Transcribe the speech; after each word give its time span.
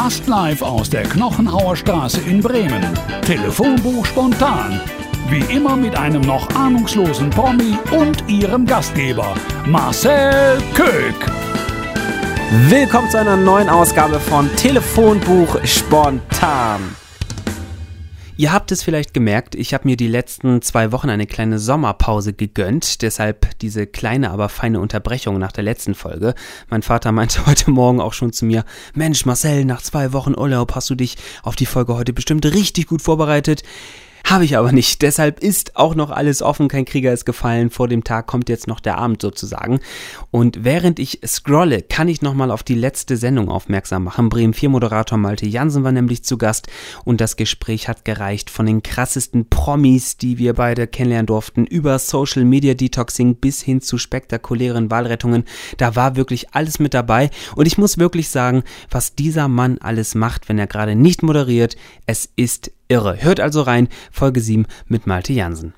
Fast 0.00 0.28
live 0.28 0.62
aus 0.62 0.88
der 0.88 1.02
Knochenhauer 1.02 1.74
Straße 1.74 2.20
in 2.20 2.40
Bremen. 2.40 2.86
Telefonbuch 3.22 4.06
spontan. 4.06 4.80
Wie 5.28 5.40
immer 5.52 5.74
mit 5.74 5.96
einem 5.96 6.20
noch 6.20 6.48
ahnungslosen 6.54 7.30
Promi 7.30 7.76
und 7.90 8.22
ihrem 8.28 8.64
Gastgeber, 8.64 9.34
Marcel 9.66 10.62
Köck. 10.74 11.16
Willkommen 12.68 13.10
zu 13.10 13.18
einer 13.18 13.36
neuen 13.36 13.68
Ausgabe 13.68 14.20
von 14.20 14.48
Telefonbuch 14.54 15.58
spontan. 15.64 16.94
Ihr 18.38 18.52
habt 18.52 18.70
es 18.70 18.84
vielleicht 18.84 19.14
gemerkt, 19.14 19.56
ich 19.56 19.74
habe 19.74 19.88
mir 19.88 19.96
die 19.96 20.06
letzten 20.06 20.62
zwei 20.62 20.92
Wochen 20.92 21.10
eine 21.10 21.26
kleine 21.26 21.58
Sommerpause 21.58 22.32
gegönnt, 22.32 23.02
deshalb 23.02 23.58
diese 23.58 23.88
kleine, 23.88 24.30
aber 24.30 24.48
feine 24.48 24.78
Unterbrechung 24.78 25.40
nach 25.40 25.50
der 25.50 25.64
letzten 25.64 25.96
Folge. 25.96 26.36
Mein 26.70 26.82
Vater 26.82 27.10
meinte 27.10 27.46
heute 27.46 27.72
Morgen 27.72 28.00
auch 28.00 28.12
schon 28.12 28.32
zu 28.32 28.44
mir, 28.44 28.64
Mensch 28.94 29.26
Marcel, 29.26 29.64
nach 29.64 29.82
zwei 29.82 30.12
Wochen 30.12 30.38
Urlaub 30.38 30.76
hast 30.76 30.88
du 30.88 30.94
dich 30.94 31.16
auf 31.42 31.56
die 31.56 31.66
Folge 31.66 31.96
heute 31.96 32.12
bestimmt 32.12 32.46
richtig 32.46 32.86
gut 32.86 33.02
vorbereitet. 33.02 33.64
Habe 34.24 34.44
ich 34.44 34.56
aber 34.56 34.72
nicht. 34.72 35.02
Deshalb 35.02 35.40
ist 35.40 35.76
auch 35.76 35.94
noch 35.94 36.10
alles 36.10 36.42
offen. 36.42 36.68
Kein 36.68 36.84
Krieger 36.84 37.12
ist 37.12 37.24
gefallen. 37.24 37.70
Vor 37.70 37.88
dem 37.88 38.04
Tag 38.04 38.26
kommt 38.26 38.48
jetzt 38.48 38.66
noch 38.66 38.80
der 38.80 38.98
Abend 38.98 39.22
sozusagen. 39.22 39.80
Und 40.30 40.64
während 40.64 40.98
ich 40.98 41.20
scrolle, 41.26 41.82
kann 41.82 42.08
ich 42.08 42.22
nochmal 42.22 42.50
auf 42.50 42.62
die 42.62 42.74
letzte 42.74 43.16
Sendung 43.16 43.48
aufmerksam 43.48 44.04
machen. 44.04 44.28
Bremen 44.28 44.54
4 44.54 44.68
Moderator 44.68 45.18
Malte 45.18 45.46
Jansen 45.46 45.84
war 45.84 45.92
nämlich 45.92 46.24
zu 46.24 46.36
Gast 46.38 46.68
und 47.04 47.20
das 47.20 47.36
Gespräch 47.36 47.88
hat 47.88 48.04
gereicht 48.04 48.50
von 48.50 48.66
den 48.66 48.82
krassesten 48.82 49.48
Promis, 49.48 50.16
die 50.16 50.38
wir 50.38 50.54
beide 50.54 50.86
kennenlernen 50.86 51.26
durften, 51.26 51.64
über 51.64 51.98
Social 51.98 52.44
Media 52.44 52.74
Detoxing 52.74 53.36
bis 53.36 53.62
hin 53.62 53.80
zu 53.80 53.98
spektakulären 53.98 54.90
Wahlrettungen. 54.90 55.44
Da 55.76 55.96
war 55.96 56.16
wirklich 56.16 56.54
alles 56.54 56.78
mit 56.78 56.94
dabei. 56.94 57.30
Und 57.56 57.66
ich 57.66 57.78
muss 57.78 57.98
wirklich 57.98 58.28
sagen, 58.28 58.62
was 58.90 59.14
dieser 59.14 59.48
Mann 59.48 59.78
alles 59.78 60.14
macht, 60.14 60.48
wenn 60.48 60.58
er 60.58 60.66
gerade 60.66 60.94
nicht 60.94 61.22
moderiert, 61.22 61.76
es 62.06 62.28
ist 62.36 62.72
irre. 62.88 63.22
Hört 63.22 63.40
also 63.40 63.62
rein, 63.62 63.88
Folge 64.10 64.40
7 64.40 64.66
mit 64.86 65.06
Malte 65.06 65.32
Jansen. 65.32 65.74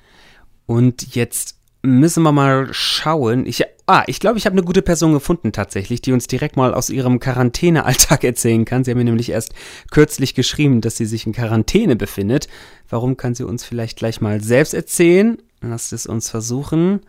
Und 0.65 1.15
jetzt 1.15 1.55
müssen 1.83 2.23
wir 2.23 2.31
mal 2.31 2.69
schauen. 2.71 3.45
Ich, 3.45 3.63
ah, 3.87 4.03
ich 4.07 4.19
glaube, 4.19 4.37
ich 4.37 4.45
habe 4.45 4.53
eine 4.53 4.63
gute 4.63 4.81
Person 4.81 5.13
gefunden 5.13 5.51
tatsächlich, 5.51 6.01
die 6.01 6.13
uns 6.13 6.27
direkt 6.27 6.55
mal 6.55 6.73
aus 6.73 6.89
ihrem 6.89 7.19
Quarantänealltag 7.19 8.23
erzählen 8.23 8.65
kann. 8.65 8.83
Sie 8.83 8.91
haben 8.91 8.97
mir 8.97 9.05
nämlich 9.05 9.29
erst 9.29 9.53
kürzlich 9.89 10.35
geschrieben, 10.35 10.81
dass 10.81 10.97
sie 10.97 11.05
sich 11.05 11.25
in 11.25 11.33
Quarantäne 11.33 11.95
befindet. 11.95 12.47
Warum 12.89 13.17
kann 13.17 13.35
sie 13.35 13.45
uns 13.45 13.63
vielleicht 13.63 13.97
gleich 13.97 14.21
mal 14.21 14.41
selbst 14.41 14.73
erzählen? 14.73 15.37
Lasst 15.61 15.93
es 15.93 16.05
uns 16.05 16.29
versuchen. 16.29 17.01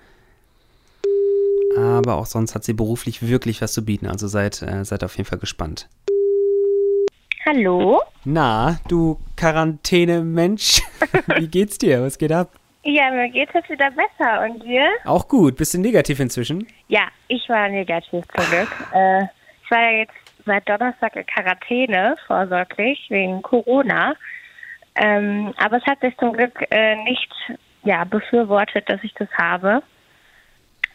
Aber 1.77 2.17
auch 2.17 2.27
sonst 2.27 2.55
hat 2.55 2.65
sie 2.65 2.75
beruflich 2.75 3.27
wirklich 3.27 3.63
was 3.63 3.73
zu 3.73 3.85
bieten. 3.85 4.07
Also 4.07 4.29
seid, 4.29 4.63
äh, 4.63 4.85
seid 4.85 5.05
auf 5.05 5.17
jeden 5.17 5.29
Fall 5.29 5.39
gespannt. 5.39 5.89
Hallo? 7.45 8.01
Na, 8.25 8.79
du 8.89 9.19
Quarantäne-Mensch, 9.37 10.83
wie 11.39 11.49
geht's 11.49 11.77
dir? 11.79 12.03
Was 12.03 12.17
geht 12.17 12.31
ab? 12.33 12.51
Ja, 12.85 13.11
mir 13.11 13.29
geht's 13.31 13.53
jetzt 13.55 13.69
wieder 13.69 13.91
besser. 13.91 14.43
Und 14.45 14.63
dir? 14.63 14.89
Auch 15.05 15.27
gut. 15.29 15.57
Bist 15.57 15.75
du 15.75 15.79
negativ 15.79 16.21
inzwischen? 16.21 16.67
Ja, 16.89 17.09
ich 17.29 17.49
war 17.49 17.69
negativ 17.69 18.25
zum 18.35 18.45
Glück. 18.51 18.69
Äh, 18.93 19.23
ich 19.65 19.71
war 19.71 19.81
ja 19.81 19.99
jetzt 19.99 20.15
seit 20.45 20.69
Donnerstag 20.69 21.15
in 21.17 21.27
Quarantäne, 21.27 22.17
vorsorglich, 22.27 23.07
wegen 23.09 23.43
Corona. 23.43 24.15
Ähm, 24.95 25.53
aber 25.57 25.79
es 25.79 25.85
hat 25.87 26.01
sich 26.01 26.17
zum 26.19 26.33
Glück 26.33 26.65
äh, 26.71 26.97
nicht 27.05 27.33
ja, 27.85 28.05
befürwortet, 28.05 28.89
dass 28.89 29.03
ich 29.03 29.15
das 29.15 29.29
habe. 29.37 29.83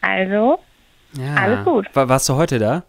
Also, 0.00 0.60
Ja. 1.14 1.34
Alles 1.36 1.64
gut. 1.64 1.94
War, 1.94 2.08
warst 2.08 2.28
du 2.28 2.36
heute 2.36 2.58
da? 2.58 2.84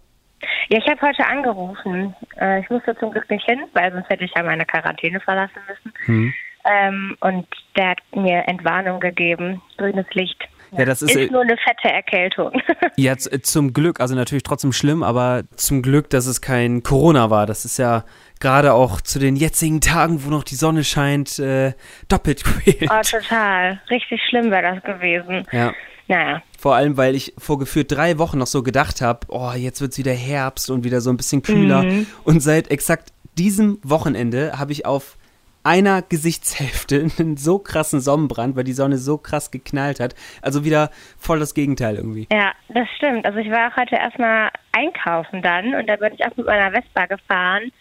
Ja, 0.69 0.77
ich 0.77 0.87
habe 0.87 1.01
heute 1.01 1.25
angerufen. 1.25 2.15
Äh, 2.39 2.61
ich 2.61 2.69
musste 2.69 2.95
zum 2.97 3.11
Glück 3.11 3.29
nicht 3.29 3.45
hin, 3.45 3.59
weil 3.73 3.91
sonst 3.91 4.09
hätte 4.09 4.23
ich 4.23 4.31
ja 4.35 4.43
meine 4.43 4.65
Quarantäne 4.65 5.19
verlassen 5.19 5.59
müssen. 5.67 5.93
Hm. 6.05 6.33
Ähm, 6.65 7.17
und 7.21 7.47
der 7.75 7.89
hat 7.91 7.99
mir 8.15 8.47
Entwarnung 8.47 8.99
gegeben, 8.99 9.61
grünes 9.77 10.05
Licht. 10.13 10.47
Ja, 10.71 10.85
das 10.85 11.01
ist, 11.01 11.15
Ist 11.15 11.29
äh, 11.29 11.31
nur 11.31 11.41
eine 11.41 11.57
fette 11.57 11.91
Erkältung. 11.91 12.51
Ja, 12.95 13.15
zum 13.17 13.71
Glück, 13.71 14.01
also 14.01 14.13
natürlich 14.13 14.43
trotzdem 14.43 14.73
schlimm, 14.73 15.03
aber 15.03 15.43
zum 15.55 15.81
Glück, 15.81 16.09
dass 16.09 16.25
es 16.25 16.41
kein 16.41 16.83
Corona 16.83 17.29
war. 17.29 17.45
Das 17.45 17.63
ist 17.63 17.77
ja 17.77 18.03
gerade 18.41 18.73
auch 18.73 18.99
zu 18.99 19.19
den 19.19 19.37
jetzigen 19.37 19.79
Tagen, 19.79 20.25
wo 20.25 20.29
noch 20.29 20.43
die 20.43 20.55
Sonne 20.55 20.83
scheint, 20.83 21.39
äh, 21.39 21.73
doppelt 22.09 22.43
quälend. 22.43 22.91
oh, 22.91 23.01
total. 23.01 23.79
Richtig 23.89 24.21
schlimm 24.27 24.51
wäre 24.51 24.75
das 24.75 24.83
gewesen. 24.83 25.47
Ja. 25.53 25.73
Naja. 26.09 26.41
Vor 26.57 26.75
allem, 26.75 26.97
weil 26.97 27.15
ich 27.15 27.33
vor 27.37 27.59
gefühlt 27.59 27.91
drei 27.91 28.17
Wochen 28.17 28.39
noch 28.39 28.47
so 28.47 28.63
gedacht 28.63 28.99
habe, 28.99 29.27
oh, 29.29 29.51
jetzt 29.55 29.79
wird's 29.79 29.97
wieder 29.97 30.11
Herbst 30.11 30.69
und 30.69 30.83
wieder 30.83 31.01
so 31.01 31.11
ein 31.11 31.17
bisschen 31.17 31.43
kühler. 31.43 31.83
Mhm. 31.83 32.07
Und 32.23 32.41
seit 32.41 32.69
exakt 32.71 33.13
diesem 33.37 33.79
Wochenende 33.83 34.57
habe 34.57 34.71
ich 34.71 34.85
auf 34.85 35.17
einer 35.63 36.01
Gesichtshälfte 36.01 37.07
einen 37.19 37.37
so 37.37 37.59
krassen 37.59 38.01
Sonnenbrand, 38.01 38.55
weil 38.55 38.63
die 38.63 38.73
Sonne 38.73 38.97
so 38.97 39.19
krass 39.19 39.51
geknallt 39.51 39.99
hat. 39.99 40.15
Also 40.41 40.65
wieder 40.65 40.89
voll 41.19 41.39
das 41.39 41.53
Gegenteil 41.53 41.95
irgendwie. 41.95 42.27
Ja, 42.31 42.53
das 42.69 42.87
stimmt. 42.97 43.25
Also 43.25 43.37
ich 43.37 43.51
war 43.51 43.71
auch 43.71 43.77
heute 43.77 43.95
erstmal 43.95 44.49
einkaufen 44.71 45.43
dann 45.43 45.75
und 45.75 45.87
da 45.87 45.97
bin 45.97 46.13
ich 46.15 46.25
auch 46.25 46.35
mit 46.35 46.47
meiner 46.47 46.71
Vespa 46.71 47.05
gefahren, 47.05 47.71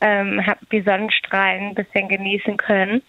ähm, 0.00 0.44
habe 0.46 0.60
die 0.72 0.80
Sonnenstrahlen 0.80 1.68
ein 1.68 1.74
bisschen 1.74 2.08
genießen 2.08 2.56
können. 2.56 3.02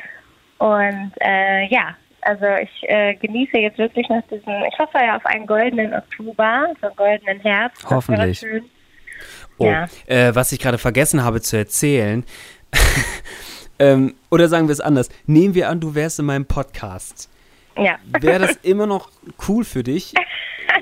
Und 0.58 1.14
äh, 1.22 1.66
ja, 1.68 1.96
also 2.22 2.46
ich 2.62 2.90
äh, 2.90 3.16
genieße 3.16 3.57
jetzt 3.57 3.78
wirklich 3.78 4.07
noch 4.09 4.22
diesen, 4.30 4.63
ich 4.72 4.78
hoffe 4.80 4.97
ja 4.97 5.16
auf 5.18 5.25
einen 5.25 5.46
goldenen 5.47 5.94
Oktober, 5.94 6.68
so 6.81 6.88
einen 6.88 6.96
goldenen 6.96 7.40
Herbst. 7.41 7.90
Hoffentlich. 7.90 8.46
Oh, 9.57 9.66
Ja. 9.66 9.88
äh, 10.07 10.34
was 10.34 10.52
ich 10.52 10.59
gerade 10.59 10.78
vergessen 10.78 11.24
habe 11.24 11.41
zu 11.41 11.58
erzählen, 11.58 12.24
ähm, 13.79 14.16
oder 14.31 14.47
sagen 14.47 14.68
wir 14.68 14.74
es 14.74 14.81
anders, 14.81 15.09
nehmen 15.25 15.53
wir 15.56 15.69
an, 15.69 15.79
du 15.79 15.96
wärst 15.96 16.19
in 16.19 16.25
meinem 16.25 16.46
Podcast. 16.46 17.29
Ja. 17.78 17.97
Wäre 18.19 18.40
das 18.40 18.56
immer 18.63 18.85
noch 18.88 19.09
cool 19.47 19.63
für 19.63 19.84
dich? 19.84 20.13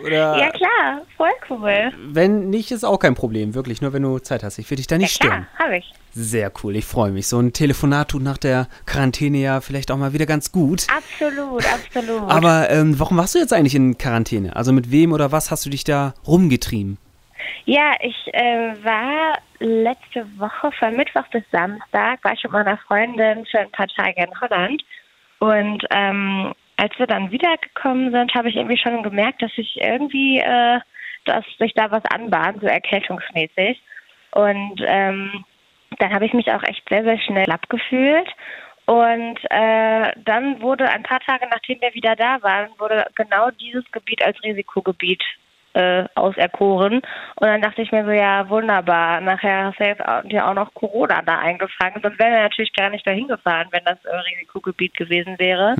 Oder 0.03 0.38
ja 0.38 0.50
klar, 0.52 1.02
voll 1.16 1.30
cool. 1.50 1.92
wenn 2.08 2.50
nicht, 2.50 2.72
ist 2.72 2.84
auch 2.84 3.00
kein 3.00 3.16
Problem, 3.16 3.53
wirklich, 3.53 3.81
nur 3.81 3.94
wenn 3.94 4.03
du 4.03 4.20
Zeit 4.20 4.44
hast. 4.44 4.58
Ich 4.58 4.70
will 4.70 4.78
dich 4.78 4.88
da 4.88 4.98
nicht 4.98 5.20
ja 5.22 5.28
stören. 5.28 5.48
klar, 5.48 5.66
habe 5.66 5.78
ich. 5.78 5.94
Sehr 6.12 6.52
cool, 6.64 6.75
ich 6.75 6.86
freue 6.86 7.12
mich. 7.12 7.28
So 7.28 7.40
ein 7.40 7.53
Telefonat 7.53 8.09
tut 8.09 8.24
nach 8.24 8.38
der 8.38 8.68
Quarantäne 8.86 9.38
ja 9.38 9.62
vielleicht 9.62 9.92
auch 9.92 9.97
mal 9.97 10.14
wieder 10.14 10.26
ganz 10.26 10.52
gut. 10.52 10.88
Absolut, 10.90 11.64
absolut. 11.66 12.31
Aber 12.31 12.70
ähm, 12.72 13.00
warum 13.00 13.18
warst 13.18 13.36
du 13.36 13.40
jetzt 13.40 13.53
eigentlich 13.53 13.76
in 13.76 13.97
Quarantäne? 13.97 14.56
Also 14.56 14.74
mit 14.74 14.92
wem 14.92 15.12
oder 15.12 15.31
was 15.31 15.52
hast 15.52 15.66
du 15.66 15.70
dich 15.70 15.84
da 15.84 16.14
rumgetrieben? 16.26 16.97
Ja, 17.66 17.94
ich 18.02 18.34
äh, 18.34 18.74
war 18.84 19.38
letzte 19.59 20.26
Woche 20.38 20.72
von 20.80 20.96
Mittwoch 20.96 21.28
bis 21.31 21.44
Samstag, 21.52 22.24
war 22.24 22.34
ich 22.34 22.44
mit 22.44 22.52
meiner 22.52 22.78
Freundin 22.78 23.46
für 23.46 23.59
ein 23.59 23.72
paar 23.72 23.88
Tage 23.88 24.24
in 24.24 24.42
Holland. 24.42 24.84
Und 25.40 25.84
ähm, 25.92 26.53
als 26.78 26.98
wir 26.98 27.08
dann 27.08 27.32
wiedergekommen 27.32 28.12
sind, 28.12 28.34
habe 28.36 28.50
ich 28.50 28.56
irgendwie 28.56 28.78
schon 28.78 29.04
gemerkt, 29.04 29.42
dass 29.42 29.52
ich 29.58 29.82
irgendwie, 29.82 30.40
äh, 30.40 30.80
dass 31.26 31.44
sich 31.58 31.74
da 31.74 31.92
was 31.92 32.06
anbahnt, 32.06 32.62
so 32.62 32.68
erkältungsmäßig. 32.68 33.82
Und 34.32 34.82
ähm, 34.86 35.44
dann 36.00 36.14
habe 36.14 36.26
ich 36.26 36.34
mich 36.34 36.52
auch 36.52 36.64
echt 36.64 36.88
sehr, 36.90 37.04
sehr 37.04 37.20
schnell 37.20 37.52
abgefühlt. 37.52 38.30
Und 38.86 39.40
äh, 39.50 40.14
dann 40.24 40.62
wurde 40.62 40.88
ein 40.88 41.04
paar 41.04 41.20
Tage, 41.20 41.48
nachdem 41.50 41.82
wir 41.82 41.94
wieder 41.94 42.16
da 42.16 42.42
waren, 42.42 42.70
wurde 42.78 43.06
genau 43.16 43.50
dieses 43.52 43.84
Gebiet 43.92 44.24
als 44.24 44.42
Risikogebiet 44.44 45.22
äh, 45.74 46.06
auserkoren. 46.16 47.02
Und 47.36 47.48
dann 47.48 47.62
dachte 47.62 47.82
ich 47.82 47.92
mir 47.92 48.06
so, 48.06 48.12
ja, 48.12 48.48
wunderbar, 48.50 49.20
nachher 49.20 49.66
hast 49.66 49.80
du 49.80 49.84
jetzt 49.84 50.06
auch, 50.06 50.24
dir 50.24 50.48
auch 50.48 50.54
noch 50.54 50.74
Corona 50.74 51.22
da 51.22 51.40
eingefangen. 51.40 52.02
Sonst 52.02 52.18
wären 52.18 52.32
wir 52.32 52.42
natürlich 52.42 52.74
gar 52.74 52.90
nicht 52.90 53.06
dahin 53.06 53.28
gefahren, 53.28 53.68
wenn 53.72 53.84
das 53.84 54.04
äh, 54.06 54.16
Risikogebiet 54.16 54.96
gewesen 54.96 55.38
wäre. 55.38 55.76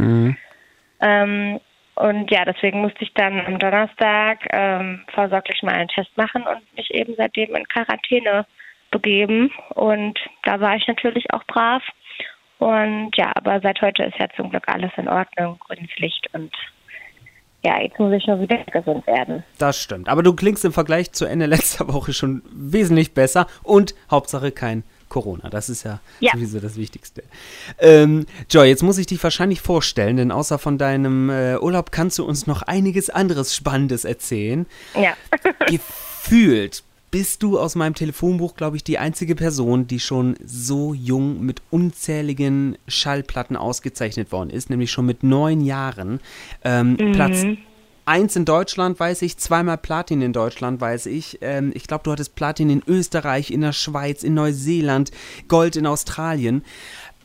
Ähm, 1.00 1.60
und 1.96 2.30
ja, 2.30 2.46
deswegen 2.46 2.82
musste 2.82 3.04
ich 3.04 3.14
dann 3.16 3.44
am 3.46 3.58
Donnerstag 3.58 4.48
ähm, 4.52 5.04
vorsorglich 5.14 5.64
mal 5.64 5.74
einen 5.74 5.88
Test 5.88 6.16
machen 6.16 6.44
und 6.44 6.62
mich 6.76 6.92
eben 6.94 7.16
seitdem 7.18 7.56
in 7.56 7.68
Quarantäne 7.68 8.46
begeben. 8.92 9.52
Und 9.74 10.20
da 10.44 10.60
war 10.60 10.76
ich 10.76 10.88
natürlich 10.88 11.34
auch 11.34 11.44
brav. 11.46 11.82
Und 12.60 13.12
ja, 13.16 13.32
aber 13.36 13.60
seit 13.62 13.82
heute 13.82 14.04
ist 14.04 14.18
ja 14.20 14.28
zum 14.36 14.50
Glück 14.50 14.68
alles 14.68 14.92
in 14.98 15.08
Ordnung, 15.08 15.60
grünes 15.60 15.96
Licht 15.98 16.28
und 16.34 16.52
ja, 17.64 17.82
jetzt 17.82 18.00
muss 18.00 18.14
ich 18.14 18.26
nur 18.28 18.40
wieder 18.40 18.64
gesund 18.66 19.06
werden. 19.08 19.44
Das 19.58 19.82
stimmt. 19.82 20.10
Aber 20.10 20.24
du 20.24 20.34
klingst 20.34 20.64
im 20.64 20.72
Vergleich 20.72 21.12
zu 21.12 21.26
Ende 21.26 21.46
letzter 21.48 21.92
Woche 21.92 22.14
schon 22.14 22.42
wesentlich 22.52 23.14
besser 23.14 23.48
und 23.64 23.96
Hauptsache 24.10 24.52
kein 24.52 24.84
Corona. 25.10 25.50
Das 25.50 25.70
ist 25.70 25.84
ja, 25.84 26.00
Ja. 26.20 26.32
sowieso 26.34 26.60
das 26.60 26.76
Wichtigste. 26.76 27.24
Ähm, 27.80 28.26
Joy, 28.50 28.68
jetzt 28.68 28.84
muss 28.84 28.98
ich 28.98 29.08
dich 29.08 29.22
wahrscheinlich 29.24 29.62
vorstellen, 29.62 30.18
denn 30.18 30.32
außer 30.32 30.58
von 30.60 30.78
deinem 30.78 31.30
äh, 31.30 31.58
Urlaub 31.58 31.92
kannst 31.92 32.18
du 32.20 32.26
uns 32.26 32.48
noch 32.48 32.62
einiges 32.64 33.10
anderes 33.10 33.56
Spannendes 33.56 34.06
erzählen. 34.06 34.66
Ja. 34.96 35.14
Gefühlt 35.68 36.84
bist 37.10 37.42
du 37.42 37.58
aus 37.58 37.76
meinem 37.76 37.94
Telefonbuch, 37.96 38.56
glaube 38.56 38.76
ich, 38.76 38.84
die 38.84 38.98
einzige 38.98 39.36
Person, 39.36 39.88
die 39.88 40.00
schon 40.00 40.36
so 40.44 40.94
jung 40.94 41.42
mit 41.42 41.62
unzähligen 41.72 42.78
Schallplatten 42.88 43.56
ausgezeichnet 43.56 44.32
worden 44.32 44.50
ist, 44.50 44.70
nämlich 44.70 44.92
schon 44.92 45.06
mit 45.06 45.24
neun 45.24 45.62
Jahren. 45.62 46.20
Ähm, 46.66 46.98
Platz 47.14 47.44
eins 48.08 48.36
in 48.36 48.46
Deutschland, 48.46 49.00
weiß 49.00 49.22
ich, 49.22 49.38
zweimal 49.38 49.78
Platin 49.78 50.22
in 50.22 50.34
Deutschland, 50.34 50.80
weiß 50.80 51.08
ich. 51.08 51.40
Ähm, 51.42 51.72
ich 51.76 51.88
glaube, 51.88 52.04
du 52.04 52.12
hattest 52.12 52.36
Platin 52.36 52.70
in 52.70 52.82
Österreich, 52.88 53.52
in 53.52 53.62
der 53.62 53.74
Schweiz, 53.74 54.24
in 54.24 54.34
Neuseeland, 54.34 55.12
Gold 55.48 55.76
in 55.76 55.86
Australien. 55.86 56.64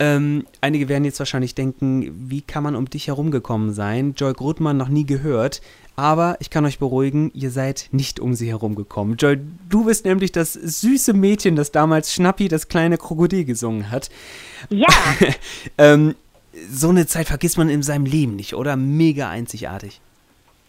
Ähm, 0.00 0.46
einige 0.60 0.88
werden 0.88 1.04
jetzt 1.04 1.20
wahrscheinlich 1.20 1.54
denken, 1.54 2.28
wie 2.28 2.42
kann 2.42 2.64
man 2.64 2.74
um 2.74 2.90
dich 2.90 3.06
herumgekommen 3.06 3.72
sein? 3.72 4.14
Joy 4.16 4.32
Grutmann 4.32 4.76
noch 4.76 4.88
nie 4.88 5.06
gehört. 5.06 5.62
Aber 5.94 6.36
ich 6.40 6.48
kann 6.48 6.64
euch 6.64 6.78
beruhigen, 6.78 7.30
ihr 7.34 7.50
seid 7.50 7.88
nicht 7.92 8.18
um 8.18 8.34
sie 8.34 8.48
herumgekommen. 8.48 9.16
Joy, 9.16 9.38
du 9.68 9.84
bist 9.84 10.06
nämlich 10.06 10.32
das 10.32 10.54
süße 10.54 11.12
Mädchen, 11.12 11.54
das 11.54 11.70
damals 11.70 12.12
Schnappi 12.14 12.48
das 12.48 12.68
kleine 12.68 12.96
Krokodil 12.96 13.44
gesungen 13.44 13.90
hat. 13.90 14.08
Ja. 14.70 14.88
ähm, 15.78 16.14
so 16.70 16.88
eine 16.88 17.06
Zeit 17.06 17.28
vergisst 17.28 17.58
man 17.58 17.68
in 17.68 17.82
seinem 17.82 18.06
Leben 18.06 18.36
nicht, 18.36 18.54
oder? 18.54 18.76
Mega 18.76 19.28
einzigartig. 19.28 20.00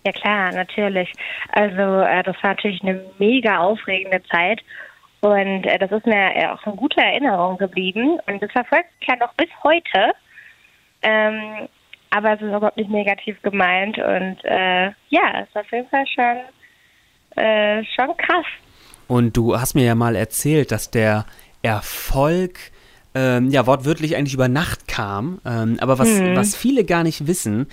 Ja 0.05 0.11
klar, 0.11 0.51
natürlich. 0.51 1.11
Also 1.51 2.01
äh, 2.01 2.23
das 2.23 2.35
war 2.41 2.51
natürlich 2.51 2.81
eine 2.83 3.05
mega 3.19 3.59
aufregende 3.59 4.21
Zeit 4.23 4.61
und 5.21 5.65
äh, 5.65 5.79
das 5.79 5.91
ist 5.91 6.05
mir 6.05 6.35
äh, 6.35 6.47
auch 6.47 6.61
eine 6.65 6.75
gute 6.75 6.99
Erinnerung 6.99 7.57
geblieben 7.57 8.19
und 8.27 8.41
das 8.41 8.51
verfolgt 8.51 8.89
mich 8.99 9.07
ja 9.07 9.15
noch 9.15 9.33
bis 9.35 9.49
heute. 9.63 10.13
Ähm, 11.01 11.69
aber 12.09 12.33
es 12.33 12.41
ist 12.41 12.47
überhaupt 12.47 12.77
nicht 12.77 12.89
negativ 12.89 13.41
gemeint 13.41 13.97
und 13.97 14.37
äh, 14.43 14.85
ja, 15.09 15.41
es 15.41 15.47
ist 15.47 15.55
auf 15.57 15.71
jeden 15.71 15.87
Fall 15.87 16.05
schon, 16.07 17.41
äh, 17.43 17.83
schon 17.95 18.15
krass. 18.17 18.45
Und 19.07 19.35
du 19.35 19.57
hast 19.57 19.73
mir 19.73 19.85
ja 19.85 19.95
mal 19.95 20.15
erzählt, 20.15 20.71
dass 20.71 20.91
der 20.91 21.25
Erfolg 21.61 22.59
ähm, 23.15 23.49
ja 23.49 23.65
wortwörtlich 23.65 24.15
eigentlich 24.15 24.33
über 24.33 24.47
Nacht 24.47 24.87
kam. 24.87 25.39
Ähm, 25.45 25.77
aber 25.79 25.99
was, 25.99 26.09
hm. 26.09 26.35
was 26.35 26.55
viele 26.55 26.83
gar 26.83 27.03
nicht 27.03 27.27
wissen, 27.27 27.67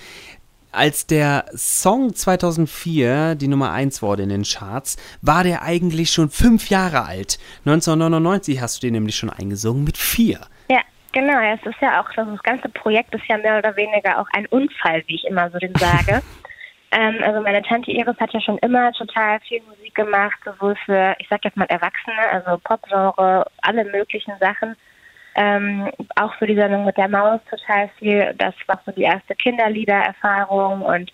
als 0.71 1.07
der 1.07 1.45
Song 1.53 2.13
2004 2.13 3.35
die 3.35 3.47
Nummer 3.47 3.71
1 3.71 4.01
wurde 4.01 4.23
in 4.23 4.29
den 4.29 4.43
Charts, 4.43 4.97
war 5.21 5.43
der 5.43 5.63
eigentlich 5.63 6.11
schon 6.11 6.29
fünf 6.29 6.69
Jahre 6.69 7.05
alt. 7.05 7.39
1999 7.65 8.61
hast 8.61 8.77
du 8.77 8.87
den 8.87 8.93
nämlich 8.93 9.15
schon 9.15 9.29
eingesungen 9.29 9.83
mit 9.83 9.97
vier. 9.97 10.39
Ja, 10.69 10.81
genau. 11.11 11.39
Es 11.53 11.65
ist 11.65 11.81
ja 11.81 12.01
auch, 12.01 12.09
das 12.15 12.43
ganze 12.43 12.69
Projekt 12.69 13.13
ist 13.13 13.25
ja 13.27 13.37
mehr 13.37 13.57
oder 13.57 13.75
weniger 13.75 14.19
auch 14.19 14.27
ein 14.33 14.45
Unfall, 14.47 15.03
wie 15.07 15.15
ich 15.15 15.25
immer 15.25 15.49
so 15.51 15.57
den 15.57 15.75
sage. 15.75 16.21
ähm, 16.91 17.17
also 17.23 17.41
meine 17.41 17.61
Tante 17.63 17.91
Iris 17.91 18.19
hat 18.19 18.33
ja 18.33 18.41
schon 18.41 18.57
immer 18.59 18.91
total 18.93 19.39
viel 19.41 19.61
Musik 19.67 19.95
gemacht, 19.95 20.39
sowohl 20.45 20.75
für, 20.85 21.15
ich 21.19 21.27
sag 21.29 21.43
jetzt 21.43 21.57
mal 21.57 21.65
Erwachsene, 21.65 22.29
also 22.31 22.57
Popgenre, 22.63 23.45
alle 23.61 23.85
möglichen 23.85 24.33
Sachen 24.39 24.75
ähm, 25.35 25.89
auch 26.15 26.33
für 26.35 26.47
die 26.47 26.55
Sendung 26.55 26.85
mit 26.85 26.97
der 26.97 27.07
Maus 27.07 27.39
total 27.49 27.89
viel. 27.99 28.33
Das 28.37 28.53
war 28.67 28.81
so 28.85 28.91
die 28.91 29.03
erste 29.03 29.35
Kinderliedererfahrung 29.35 30.81
und 30.81 31.11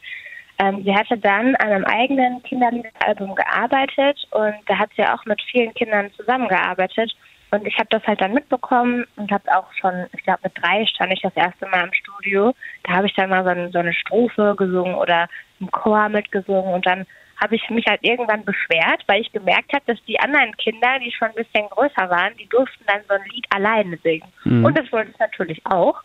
ähm, 0.59 0.83
sie 0.83 0.95
hatte 0.95 1.17
dann 1.17 1.55
an 1.55 1.69
einem 1.69 1.85
eigenen 1.85 2.41
Kinderliederalbum 2.43 3.35
gearbeitet 3.35 4.27
und 4.31 4.55
da 4.65 4.77
hat 4.79 4.89
sie 4.95 5.05
auch 5.05 5.23
mit 5.25 5.41
vielen 5.51 5.73
Kindern 5.73 6.11
zusammengearbeitet. 6.13 7.15
Und 7.51 7.65
ich 7.65 7.77
habe 7.77 7.87
das 7.91 8.05
halt 8.05 8.19
dann 8.19 8.33
mitbekommen 8.33 9.05
und 9.15 9.31
habe 9.31 9.43
auch 9.55 9.71
schon, 9.79 10.07
ich 10.13 10.23
glaube 10.23 10.41
mit 10.43 10.53
drei 10.61 10.85
stand 10.85 11.13
ich 11.13 11.21
das 11.21 11.35
erste 11.35 11.65
Mal 11.67 11.85
im 11.85 11.93
Studio. 11.93 12.53
Da 12.83 12.93
habe 12.93 13.07
ich 13.07 13.13
dann 13.13 13.29
mal 13.29 13.43
so, 13.43 13.71
so 13.71 13.79
eine 13.79 13.93
Strophe 13.93 14.55
gesungen 14.57 14.95
oder 14.95 15.29
im 15.59 15.71
Chor 15.71 16.09
mitgesungen 16.09 16.73
und 16.73 16.85
dann 16.85 17.05
habe 17.41 17.55
ich 17.55 17.69
mich 17.69 17.85
halt 17.87 18.03
irgendwann 18.03 18.43
beschwert, 18.43 19.03
weil 19.07 19.21
ich 19.21 19.31
gemerkt 19.31 19.71
habe, 19.73 19.83
dass 19.85 20.03
die 20.05 20.19
anderen 20.19 20.55
Kinder, 20.57 20.99
die 20.99 21.11
schon 21.11 21.29
ein 21.29 21.35
bisschen 21.35 21.69
größer 21.69 22.09
waren, 22.09 22.35
die 22.37 22.47
durften 22.49 22.83
dann 22.87 23.01
so 23.07 23.13
ein 23.13 23.23
Lied 23.31 23.45
alleine 23.49 23.97
singen. 23.97 24.27
Mhm. 24.43 24.65
Und 24.65 24.77
das 24.77 24.91
wollte 24.91 25.11
ich 25.11 25.19
natürlich 25.19 25.65
auch. 25.65 26.01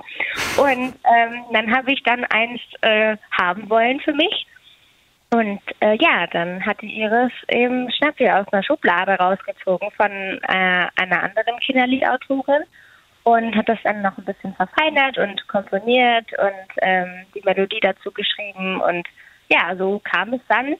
Und 0.58 0.94
ähm, 1.04 1.44
dann 1.52 1.74
habe 1.74 1.92
ich 1.92 2.02
dann 2.02 2.24
eins 2.26 2.60
äh, 2.82 3.16
haben 3.30 3.68
wollen 3.70 4.00
für 4.00 4.12
mich. 4.12 4.46
Und 5.32 5.62
äh, 5.80 5.96
ja, 5.98 6.26
dann 6.26 6.64
hatte 6.64 6.84
Iris 6.84 7.32
eben 7.48 7.90
Schnappi 7.90 8.28
aus 8.28 8.46
einer 8.52 8.62
Schublade 8.62 9.12
rausgezogen 9.12 9.90
von 9.92 10.10
äh, 10.10 10.86
einer 10.96 11.22
anderen 11.22 11.58
Kinderliedautorin 11.60 12.64
und 13.24 13.56
hat 13.56 13.68
das 13.68 13.78
dann 13.82 14.02
noch 14.02 14.18
ein 14.18 14.24
bisschen 14.24 14.54
verfeinert 14.54 15.16
und 15.16 15.48
komponiert 15.48 16.26
und 16.38 16.76
ähm, 16.82 17.24
die 17.34 17.40
Melodie 17.44 17.80
dazu 17.80 18.10
geschrieben. 18.10 18.82
Und 18.82 19.08
ja, 19.48 19.74
so 19.76 20.00
kam 20.04 20.34
es 20.34 20.40
dann 20.48 20.76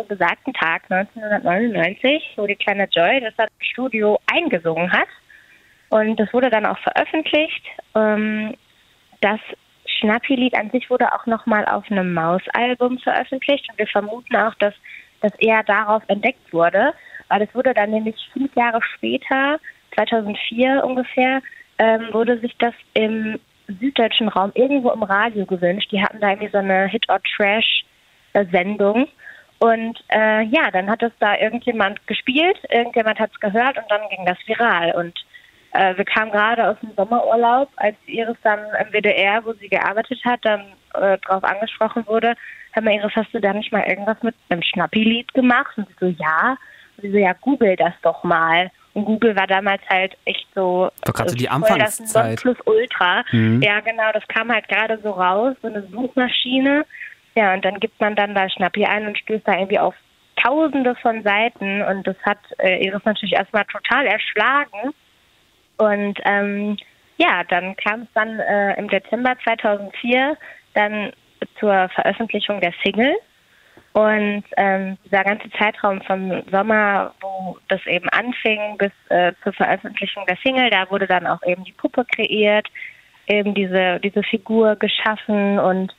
zum 0.00 0.08
besagten 0.08 0.54
Tag 0.54 0.82
1999, 0.90 2.34
wo 2.36 2.46
die 2.46 2.56
kleine 2.56 2.88
Joy 2.90 3.20
das 3.20 3.34
Studio 3.60 4.18
eingesungen 4.32 4.90
hat. 4.92 5.08
Und 5.90 6.18
das 6.18 6.32
wurde 6.32 6.48
dann 6.50 6.66
auch 6.66 6.78
veröffentlicht. 6.78 7.64
Ähm, 7.94 8.54
das 9.20 9.40
Schnappi-Lied 9.86 10.54
an 10.54 10.70
sich 10.70 10.88
wurde 10.88 11.12
auch 11.12 11.26
nochmal 11.26 11.66
auf 11.66 11.90
einem 11.90 12.14
Maus-Album 12.14 12.98
veröffentlicht. 12.98 13.68
Und 13.70 13.78
wir 13.78 13.88
vermuten 13.88 14.36
auch, 14.36 14.54
dass 14.54 14.74
das 15.20 15.34
eher 15.38 15.62
darauf 15.64 16.02
entdeckt 16.06 16.52
wurde, 16.52 16.94
weil 17.28 17.42
es 17.42 17.54
wurde 17.54 17.74
dann 17.74 17.90
nämlich 17.90 18.16
fünf 18.32 18.54
Jahre 18.56 18.80
später, 18.94 19.60
2004 19.94 20.82
ungefähr, 20.84 21.42
ähm, 21.78 22.08
wurde 22.12 22.38
sich 22.38 22.56
das 22.58 22.72
im 22.94 23.38
süddeutschen 23.80 24.28
Raum 24.28 24.52
irgendwo 24.54 24.90
im 24.90 25.02
Radio 25.02 25.44
gewünscht. 25.44 25.92
Die 25.92 26.02
hatten 26.02 26.20
da 26.20 26.30
irgendwie 26.30 26.50
so 26.50 26.56
eine 26.58 26.86
Hit-or-Trash-Sendung. 26.86 29.08
Und 29.60 30.02
äh, 30.08 30.42
ja, 30.44 30.70
dann 30.70 30.88
hat 30.88 31.02
es 31.02 31.12
da 31.20 31.36
irgendjemand 31.36 32.06
gespielt, 32.06 32.58
irgendjemand 32.70 33.18
hat 33.18 33.30
es 33.32 33.40
gehört 33.40 33.76
und 33.76 33.84
dann 33.90 34.08
ging 34.08 34.24
das 34.24 34.38
viral. 34.46 34.92
Und 34.92 35.14
äh, 35.72 35.96
wir 35.96 36.04
kamen 36.06 36.32
gerade 36.32 36.66
aus 36.66 36.76
dem 36.80 36.92
Sommerurlaub, 36.96 37.68
als 37.76 37.96
Iris 38.06 38.38
dann 38.42 38.60
im 38.80 38.92
WDR, 38.92 39.44
wo 39.44 39.52
sie 39.52 39.68
gearbeitet 39.68 40.18
hat, 40.24 40.40
dann 40.44 40.62
äh, 40.94 41.18
drauf 41.18 41.44
angesprochen 41.44 42.06
wurde, 42.06 42.34
hör 42.72 42.82
mal 42.82 42.94
Iris, 42.94 43.14
hast 43.14 43.34
du 43.34 43.40
da 43.40 43.52
nicht 43.52 43.70
mal 43.70 43.84
irgendwas 43.86 44.16
mit 44.22 44.34
einem 44.48 44.62
Schnappi-Lied 44.62 45.34
gemacht? 45.34 45.76
Und 45.76 45.88
sie 45.88 45.94
so, 46.00 46.06
ja. 46.06 46.56
Und 46.96 47.02
sie 47.02 47.10
so, 47.10 47.18
ja, 47.18 47.34
google 47.34 47.76
das 47.76 47.92
doch 48.02 48.24
mal. 48.24 48.70
Und 48.92 49.04
Google 49.04 49.36
war 49.36 49.46
damals 49.46 49.82
halt 49.88 50.16
echt 50.24 50.46
so. 50.54 50.90
Doch 51.04 51.12
gerade 51.14 51.30
so 51.30 51.36
die 51.36 51.48
Anfangszeit. 51.48 52.40
Plus 52.40 52.56
Ultra. 52.64 53.24
Mhm. 53.30 53.62
Ja, 53.62 53.80
genau, 53.80 54.10
das 54.12 54.26
kam 54.26 54.50
halt 54.50 54.66
gerade 54.68 54.98
so 55.02 55.10
raus, 55.10 55.54
so 55.62 55.68
eine 55.68 55.82
Suchmaschine. 55.82 56.84
Ja, 57.34 57.54
und 57.54 57.64
dann 57.64 57.78
gibt 57.80 58.00
man 58.00 58.16
dann 58.16 58.34
da 58.34 58.48
Schnappi 58.48 58.84
ein 58.84 59.06
und 59.06 59.18
stößt 59.18 59.46
da 59.46 59.54
irgendwie 59.54 59.78
auf 59.78 59.94
tausende 60.36 60.94
von 60.96 61.22
Seiten 61.22 61.82
und 61.82 62.06
das 62.06 62.16
hat 62.22 62.38
äh, 62.58 62.84
Iris 62.84 63.04
natürlich 63.04 63.34
erstmal 63.34 63.64
total 63.66 64.06
erschlagen. 64.06 64.94
Und 65.76 66.18
ähm, 66.24 66.76
ja, 67.16 67.44
dann 67.44 67.76
kam 67.76 68.02
es 68.02 68.08
dann 68.14 68.38
äh, 68.40 68.78
im 68.78 68.88
Dezember 68.88 69.36
2004 69.44 70.36
dann 70.74 71.12
zur 71.58 71.88
Veröffentlichung 71.90 72.60
der 72.60 72.72
Single. 72.82 73.16
Und 73.92 74.44
ähm, 74.56 74.98
dieser 75.04 75.24
ganze 75.24 75.50
Zeitraum 75.50 76.00
vom 76.02 76.42
Sommer, 76.50 77.12
wo 77.20 77.58
das 77.68 77.84
eben 77.86 78.08
anfing, 78.10 78.78
bis 78.78 78.92
äh, 79.08 79.32
zur 79.42 79.52
Veröffentlichung 79.52 80.24
der 80.26 80.36
Single, 80.44 80.70
da 80.70 80.88
wurde 80.90 81.08
dann 81.08 81.26
auch 81.26 81.42
eben 81.44 81.64
die 81.64 81.72
Puppe 81.72 82.04
kreiert, 82.04 82.68
eben 83.26 83.52
diese, 83.54 83.98
diese 84.00 84.22
Figur 84.22 84.76
geschaffen 84.76 85.58
und 85.58 85.94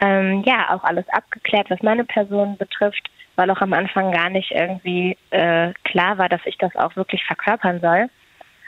ähm, 0.00 0.42
ja 0.44 0.74
auch 0.74 0.84
alles 0.84 1.08
abgeklärt, 1.08 1.70
was 1.70 1.82
meine 1.82 2.04
Person 2.04 2.56
betrifft, 2.56 3.10
weil 3.36 3.50
auch 3.50 3.60
am 3.60 3.72
Anfang 3.72 4.12
gar 4.12 4.30
nicht 4.30 4.50
irgendwie 4.50 5.16
äh, 5.30 5.72
klar 5.84 6.18
war, 6.18 6.28
dass 6.28 6.40
ich 6.44 6.56
das 6.58 6.74
auch 6.76 6.94
wirklich 6.96 7.24
verkörpern 7.24 7.80
soll, 7.80 8.08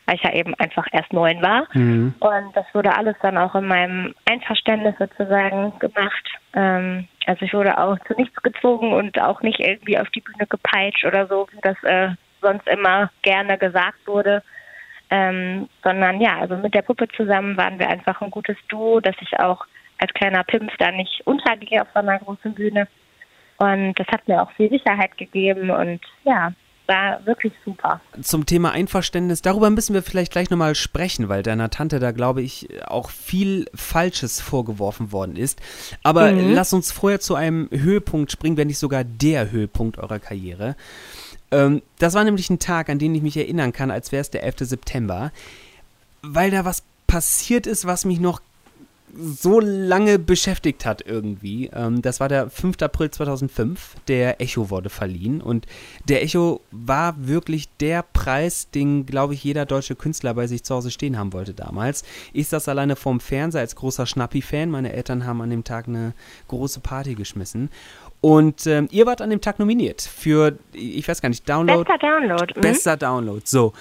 weil 0.06 0.16
ich 0.16 0.22
ja 0.22 0.32
eben 0.32 0.54
einfach 0.54 0.86
erst 0.92 1.12
neun 1.12 1.42
war. 1.42 1.66
Mhm. 1.72 2.14
Und 2.20 2.56
das 2.56 2.66
wurde 2.72 2.96
alles 2.96 3.16
dann 3.22 3.38
auch 3.38 3.54
in 3.54 3.66
meinem 3.66 4.14
Einverständnis 4.28 4.94
sozusagen 4.98 5.78
gemacht. 5.78 6.28
Ähm, 6.54 7.08
also 7.26 7.44
ich 7.44 7.54
wurde 7.54 7.78
auch 7.78 7.98
zu 8.06 8.14
nichts 8.14 8.40
gezogen 8.42 8.92
und 8.92 9.20
auch 9.20 9.42
nicht 9.42 9.60
irgendwie 9.60 9.98
auf 9.98 10.08
die 10.10 10.20
Bühne 10.20 10.46
gepeitscht 10.46 11.04
oder 11.04 11.26
so, 11.26 11.48
wie 11.52 11.60
das 11.62 11.76
äh, 11.82 12.10
sonst 12.40 12.66
immer 12.68 13.10
gerne 13.22 13.58
gesagt 13.58 14.06
wurde. 14.06 14.42
Ähm, 15.08 15.68
sondern 15.84 16.20
ja, 16.20 16.38
also 16.40 16.56
mit 16.56 16.74
der 16.74 16.82
Puppe 16.82 17.06
zusammen 17.08 17.56
waren 17.56 17.78
wir 17.78 17.88
einfach 17.88 18.20
ein 18.22 18.30
gutes 18.30 18.56
Duo, 18.68 18.98
dass 18.98 19.14
ich 19.20 19.38
auch 19.38 19.64
als 19.98 20.12
kleiner 20.14 20.44
Pimp 20.44 20.70
da 20.78 20.90
nicht 20.90 21.22
untergehe 21.24 21.82
auf 21.82 21.88
so 21.92 22.00
einer 22.00 22.18
großen 22.18 22.54
Bühne. 22.54 22.88
Und 23.58 23.94
das 23.94 24.06
hat 24.08 24.26
mir 24.28 24.42
auch 24.42 24.50
viel 24.52 24.68
Sicherheit 24.68 25.16
gegeben 25.16 25.70
und 25.70 26.00
ja, 26.24 26.52
war 26.86 27.24
wirklich 27.26 27.52
super. 27.64 28.00
Zum 28.20 28.46
Thema 28.46 28.70
Einverständnis, 28.72 29.42
darüber 29.42 29.70
müssen 29.70 29.94
wir 29.94 30.02
vielleicht 30.02 30.32
gleich 30.32 30.50
nochmal 30.50 30.74
sprechen, 30.74 31.28
weil 31.28 31.42
deiner 31.42 31.70
Tante 31.70 31.98
da, 31.98 32.12
glaube 32.12 32.42
ich, 32.42 32.68
auch 32.86 33.10
viel 33.10 33.66
Falsches 33.74 34.40
vorgeworfen 34.40 35.12
worden 35.12 35.36
ist. 35.36 35.60
Aber 36.02 36.32
mhm. 36.32 36.52
lass 36.52 36.72
uns 36.72 36.92
vorher 36.92 37.20
zu 37.20 37.34
einem 37.34 37.68
Höhepunkt 37.72 38.30
springen, 38.30 38.56
wenn 38.56 38.68
nicht 38.68 38.78
sogar 38.78 39.04
der 39.04 39.50
Höhepunkt 39.50 39.98
eurer 39.98 40.18
Karriere. 40.18 40.76
Ähm, 41.50 41.82
das 41.98 42.14
war 42.14 42.24
nämlich 42.24 42.50
ein 42.50 42.58
Tag, 42.58 42.88
an 42.88 42.98
den 42.98 43.14
ich 43.14 43.22
mich 43.22 43.36
erinnern 43.36 43.72
kann, 43.72 43.90
als 43.90 44.12
wäre 44.12 44.20
es 44.20 44.30
der 44.30 44.44
11. 44.44 44.56
September, 44.60 45.32
weil 46.22 46.50
da 46.50 46.64
was 46.64 46.82
passiert 47.06 47.66
ist, 47.66 47.86
was 47.86 48.04
mich 48.04 48.20
noch 48.20 48.40
so 49.18 49.60
lange 49.60 50.18
beschäftigt 50.18 50.84
hat 50.84 51.02
irgendwie. 51.06 51.70
Ähm, 51.72 52.02
das 52.02 52.20
war 52.20 52.28
der 52.28 52.50
5. 52.50 52.82
April 52.82 53.10
2005. 53.10 53.96
Der 54.08 54.40
Echo 54.40 54.70
wurde 54.70 54.90
verliehen 54.90 55.40
und 55.40 55.66
der 56.08 56.22
Echo 56.22 56.60
war 56.70 57.14
wirklich 57.18 57.68
der 57.80 58.02
Preis, 58.02 58.70
den, 58.70 59.06
glaube 59.06 59.34
ich, 59.34 59.44
jeder 59.44 59.66
deutsche 59.66 59.94
Künstler 59.94 60.34
bei 60.34 60.46
sich 60.46 60.64
zu 60.64 60.74
Hause 60.74 60.90
stehen 60.90 61.18
haben 61.18 61.32
wollte 61.32 61.54
damals. 61.54 62.04
Ich 62.32 62.48
saß 62.48 62.68
alleine 62.68 62.96
vorm 62.96 63.20
Fernseher 63.20 63.60
als 63.60 63.76
großer 63.76 64.06
Schnappi-Fan. 64.06 64.70
Meine 64.70 64.92
Eltern 64.92 65.26
haben 65.26 65.40
an 65.40 65.50
dem 65.50 65.64
Tag 65.64 65.88
eine 65.88 66.12
große 66.48 66.80
Party 66.80 67.14
geschmissen. 67.14 67.70
Und 68.20 68.66
ähm, 68.66 68.88
ihr 68.90 69.06
wart 69.06 69.20
an 69.20 69.30
dem 69.30 69.40
Tag 69.40 69.58
nominiert 69.58 70.02
für, 70.02 70.58
ich 70.72 71.06
weiß 71.06 71.22
gar 71.22 71.28
nicht, 71.28 71.48
Download. 71.48 71.84
Bester 71.84 71.98
Download. 71.98 72.54
Mhm. 72.56 72.60
Bester 72.60 72.96
Download, 72.96 73.42
so. 73.44 73.72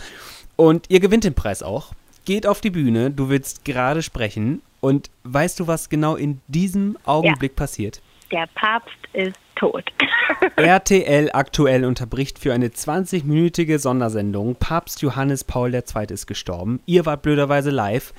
Und 0.56 0.86
ihr 0.90 1.00
gewinnt 1.00 1.24
den 1.24 1.34
Preis 1.34 1.64
auch. 1.64 1.94
Geht 2.26 2.48
auf 2.48 2.62
die 2.62 2.70
Bühne, 2.70 3.12
du 3.12 3.30
willst 3.30 3.66
gerade 3.66 4.02
sprechen. 4.02 4.62
Und 4.86 5.10
weißt 5.24 5.60
du, 5.60 5.66
was 5.66 5.90
genau 5.90 6.16
in 6.16 6.42
diesem 6.48 6.96
Augenblick 7.06 7.54
ja. 7.54 7.56
passiert? 7.56 8.04
Der 8.32 8.48
Papst 8.54 8.94
ist 9.14 9.36
tot. 9.56 9.84
RTL 10.58 11.32
aktuell 11.34 11.86
unterbricht 11.86 12.38
für 12.38 12.54
eine 12.54 12.68
20-minütige 12.68 13.80
Sondersendung. 13.80 14.56
Papst 14.58 15.02
Johannes 15.02 15.44
Paul 15.44 15.74
II. 15.74 15.82
ist 16.12 16.28
gestorben. 16.28 16.84
Ihr 16.86 17.04
wart 17.08 17.24
blöderweise 17.24 17.72
live. 17.72 18.14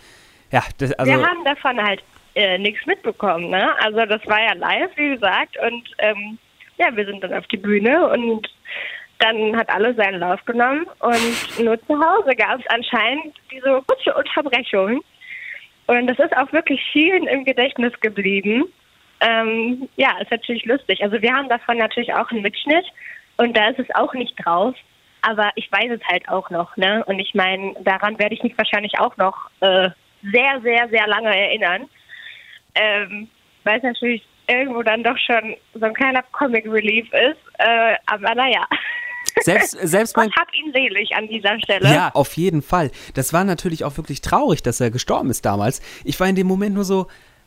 Ja, 0.50 0.64
das, 0.78 0.92
also 0.94 1.12
Wir 1.12 1.24
haben 1.24 1.44
davon 1.44 1.80
halt 1.80 2.02
äh, 2.34 2.58
nichts 2.58 2.84
mitbekommen. 2.84 3.50
Ne? 3.50 3.70
Also 3.84 4.04
das 4.04 4.26
war 4.26 4.42
ja 4.42 4.54
live, 4.54 4.90
wie 4.96 5.10
gesagt. 5.10 5.56
Und 5.58 5.88
ähm, 5.98 6.36
ja, 6.78 6.88
wir 6.96 7.06
sind 7.06 7.22
dann 7.22 7.32
auf 7.32 7.46
die 7.46 7.58
Bühne 7.58 8.08
und 8.08 8.48
dann 9.20 9.56
hat 9.56 9.70
alles 9.70 9.94
seinen 9.94 10.18
Lauf 10.18 10.44
genommen. 10.44 10.84
Und 10.98 11.64
nur 11.64 11.80
zu 11.86 11.94
Hause 11.94 12.34
gab 12.34 12.58
es 12.58 12.66
anscheinend 12.70 13.36
diese 13.52 13.80
kurze 13.86 14.12
Unterbrechung. 14.14 15.00
Und 15.86 16.06
das 16.06 16.18
ist 16.18 16.36
auch 16.36 16.52
wirklich 16.52 16.80
vielen 16.92 17.26
im 17.26 17.44
Gedächtnis 17.44 17.92
geblieben. 18.00 18.64
Ähm, 19.20 19.88
ja, 19.96 20.18
ist 20.20 20.30
natürlich 20.30 20.64
lustig. 20.64 21.02
Also 21.02 21.20
wir 21.22 21.32
haben 21.32 21.48
davon 21.48 21.78
natürlich 21.78 22.12
auch 22.12 22.30
einen 22.30 22.42
Mitschnitt 22.42 22.84
und 23.36 23.56
da 23.56 23.68
ist 23.68 23.78
es 23.78 23.94
auch 23.94 24.12
nicht 24.14 24.34
drauf. 24.44 24.74
Aber 25.22 25.50
ich 25.54 25.70
weiß 25.72 25.90
es 25.90 26.06
halt 26.06 26.28
auch 26.28 26.50
noch, 26.50 26.76
ne? 26.76 27.04
Und 27.06 27.18
ich 27.18 27.34
meine, 27.34 27.74
daran 27.80 28.18
werde 28.18 28.34
ich 28.34 28.42
mich 28.42 28.56
wahrscheinlich 28.56 28.98
auch 28.98 29.16
noch 29.16 29.50
äh, 29.60 29.90
sehr, 30.22 30.60
sehr, 30.62 30.88
sehr 30.88 31.06
lange 31.06 31.34
erinnern. 31.34 31.88
Ähm, 32.74 33.28
weil 33.64 33.78
es 33.78 33.82
natürlich 33.82 34.22
irgendwo 34.46 34.82
dann 34.82 35.02
doch 35.02 35.18
schon 35.18 35.56
so 35.74 35.84
ein 35.84 35.94
kleiner 35.94 36.22
Comic 36.32 36.66
Relief 36.66 37.12
ist. 37.12 37.40
Äh, 37.58 37.96
aber 38.06 38.34
naja. 38.34 38.66
Selbst, 39.42 39.76
selbst 39.82 40.16
mein. 40.16 40.30
Hab 40.32 40.48
ihn 40.54 40.72
selig 40.72 41.14
an 41.14 41.28
dieser 41.28 41.58
Stelle. 41.60 41.92
Ja, 41.92 42.10
auf 42.14 42.36
jeden 42.36 42.62
Fall. 42.62 42.90
Das 43.14 43.32
war 43.32 43.44
natürlich 43.44 43.84
auch 43.84 43.96
wirklich 43.96 44.20
traurig, 44.20 44.62
dass 44.62 44.80
er 44.80 44.90
gestorben 44.90 45.30
ist 45.30 45.44
damals. 45.44 45.80
Ich 46.04 46.18
war 46.20 46.28
in 46.28 46.36
dem 46.36 46.46
Moment 46.46 46.74
nur 46.74 46.84
so, 46.84 47.06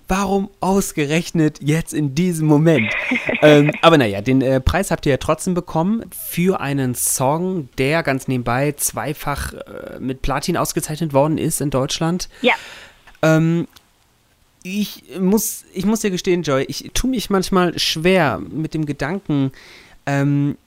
warum 0.09 0.50
ausgerechnet 0.59 1.59
jetzt 1.62 1.93
in 1.93 2.15
diesem 2.15 2.48
Moment? 2.48 2.91
ähm, 3.41 3.71
aber 3.81 3.98
naja, 3.98 4.21
den 4.21 4.41
äh, 4.41 4.59
Preis 4.59 4.91
habt 4.91 5.05
ihr 5.05 5.12
ja 5.12 5.17
trotzdem 5.17 5.53
bekommen 5.53 6.09
für 6.12 6.59
einen 6.59 6.95
Song, 6.95 7.69
der 7.77 8.03
ganz 8.03 8.27
nebenbei 8.27 8.74
zweifach 8.74 9.53
äh, 9.53 10.00
mit 10.00 10.21
Platin 10.21 10.57
ausgezeichnet 10.57 11.13
worden 11.13 11.38
ist 11.38 11.62
in 11.62 11.69
Deutschland. 11.69 12.27
Ja. 12.41 12.55
Ähm, 13.21 13.67
ich 14.63 15.03
muss, 15.19 15.63
ich 15.74 15.86
muss 15.86 16.01
dir 16.01 16.12
gestehen, 16.12 16.43
Joy, 16.43 16.65
ich 16.67 16.91
tue 16.93 17.09
mich 17.09 17.29
manchmal 17.29 17.77
schwer 17.79 18.39
mit 18.39 18.74
dem 18.74 18.86
Gedanken, 18.86 19.51
ähm, 20.05 20.57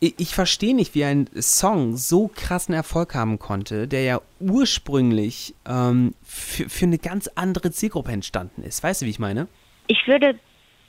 ich, 0.00 0.34
verstehe 0.34 0.74
nicht, 0.74 0.94
wie 0.94 1.04
ein 1.04 1.28
Song 1.36 1.96
so 1.96 2.30
krassen 2.34 2.74
Erfolg 2.74 3.14
haben 3.14 3.38
konnte, 3.38 3.86
der 3.86 4.02
ja 4.02 4.20
ursprünglich 4.40 5.54
ähm, 5.68 6.14
für, 6.22 6.68
für 6.70 6.86
eine 6.86 6.98
ganz 6.98 7.28
andere 7.28 7.70
Zielgruppe 7.70 8.10
entstanden 8.10 8.62
ist. 8.62 8.82
Weißt 8.82 9.02
du, 9.02 9.06
wie 9.06 9.10
ich 9.10 9.18
meine? 9.18 9.46
Ich 9.88 10.06
würde 10.06 10.38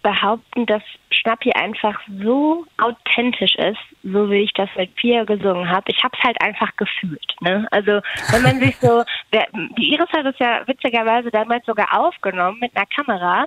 behaupten, 0.02 0.66
dass 0.66 0.82
Schnappi 1.12 1.52
einfach 1.52 2.00
so 2.24 2.66
authentisch 2.78 3.56
ist, 3.56 3.80
so 4.04 4.32
wie 4.32 4.44
ich 4.44 4.54
das 4.54 4.70
mit 4.76 4.96
Pia 4.96 5.26
gesungen 5.26 5.70
habe. 5.70 5.92
Ich 5.92 6.04
habe 6.04 6.16
es 6.18 6.24
halt 6.24 6.42
einfach 6.42 6.76
gefühlt. 6.78 7.36
Ne? 7.42 7.68
Also 7.72 8.02
wenn 8.32 8.42
man 8.42 8.60
sich 8.60 8.78
so, 8.78 9.04
der, 9.34 9.48
die 9.78 9.94
Iris 9.94 10.10
hat 10.12 10.26
es 10.26 10.40
ja 10.40 10.66
witzigerweise 10.68 11.30
damals 11.30 11.66
sogar 11.66 12.00
aufgenommen 12.00 12.60
mit 12.60 12.76
einer 12.76 12.88
Kamera. 12.88 13.46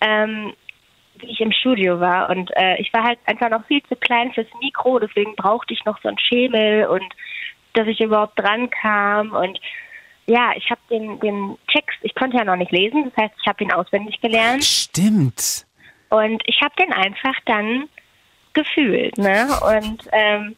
Ähm, 0.00 0.54
wie 1.22 1.30
ich 1.30 1.40
im 1.40 1.52
Studio 1.52 2.00
war. 2.00 2.28
Und 2.30 2.50
äh, 2.56 2.80
ich 2.80 2.92
war 2.92 3.04
halt 3.04 3.18
einfach 3.26 3.50
noch 3.50 3.64
viel 3.66 3.82
zu 3.84 3.96
klein 3.96 4.32
fürs 4.32 4.48
Mikro, 4.60 4.98
deswegen 4.98 5.34
brauchte 5.36 5.72
ich 5.72 5.84
noch 5.84 6.00
so 6.02 6.08
einen 6.08 6.18
Schemel 6.18 6.86
und 6.86 7.04
dass 7.72 7.86
ich 7.86 8.00
überhaupt 8.00 8.38
dran 8.38 8.68
kam. 8.70 9.32
Und 9.32 9.58
ja, 10.26 10.52
ich 10.56 10.70
habe 10.70 10.80
den, 10.90 11.18
den 11.20 11.56
Text, 11.68 11.98
ich 12.02 12.14
konnte 12.14 12.36
ja 12.36 12.44
noch 12.44 12.56
nicht 12.56 12.72
lesen, 12.72 13.04
das 13.04 13.24
heißt, 13.24 13.34
ich 13.40 13.46
habe 13.46 13.64
ihn 13.64 13.72
auswendig 13.72 14.20
gelernt. 14.20 14.64
Stimmt. 14.64 15.66
Und 16.10 16.42
ich 16.46 16.60
habe 16.60 16.74
den 16.78 16.92
einfach 16.92 17.34
dann 17.46 17.88
gefühlt, 18.52 19.16
ne? 19.16 19.48
Und 19.62 20.08
ähm, 20.12 20.56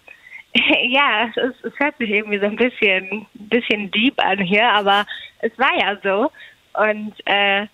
ja, 0.88 1.28
es, 1.28 1.36
ist, 1.36 1.64
es 1.64 1.72
hört 1.78 1.96
sich 1.98 2.10
irgendwie 2.10 2.38
so 2.38 2.46
ein 2.46 2.56
bisschen, 2.56 3.26
bisschen 3.34 3.90
deep 3.90 4.20
an 4.22 4.38
hier, 4.38 4.68
aber 4.68 5.06
es 5.40 5.52
war 5.58 5.74
ja 5.78 5.96
so. 6.02 6.30
Und 6.74 7.14
äh, 7.26 7.66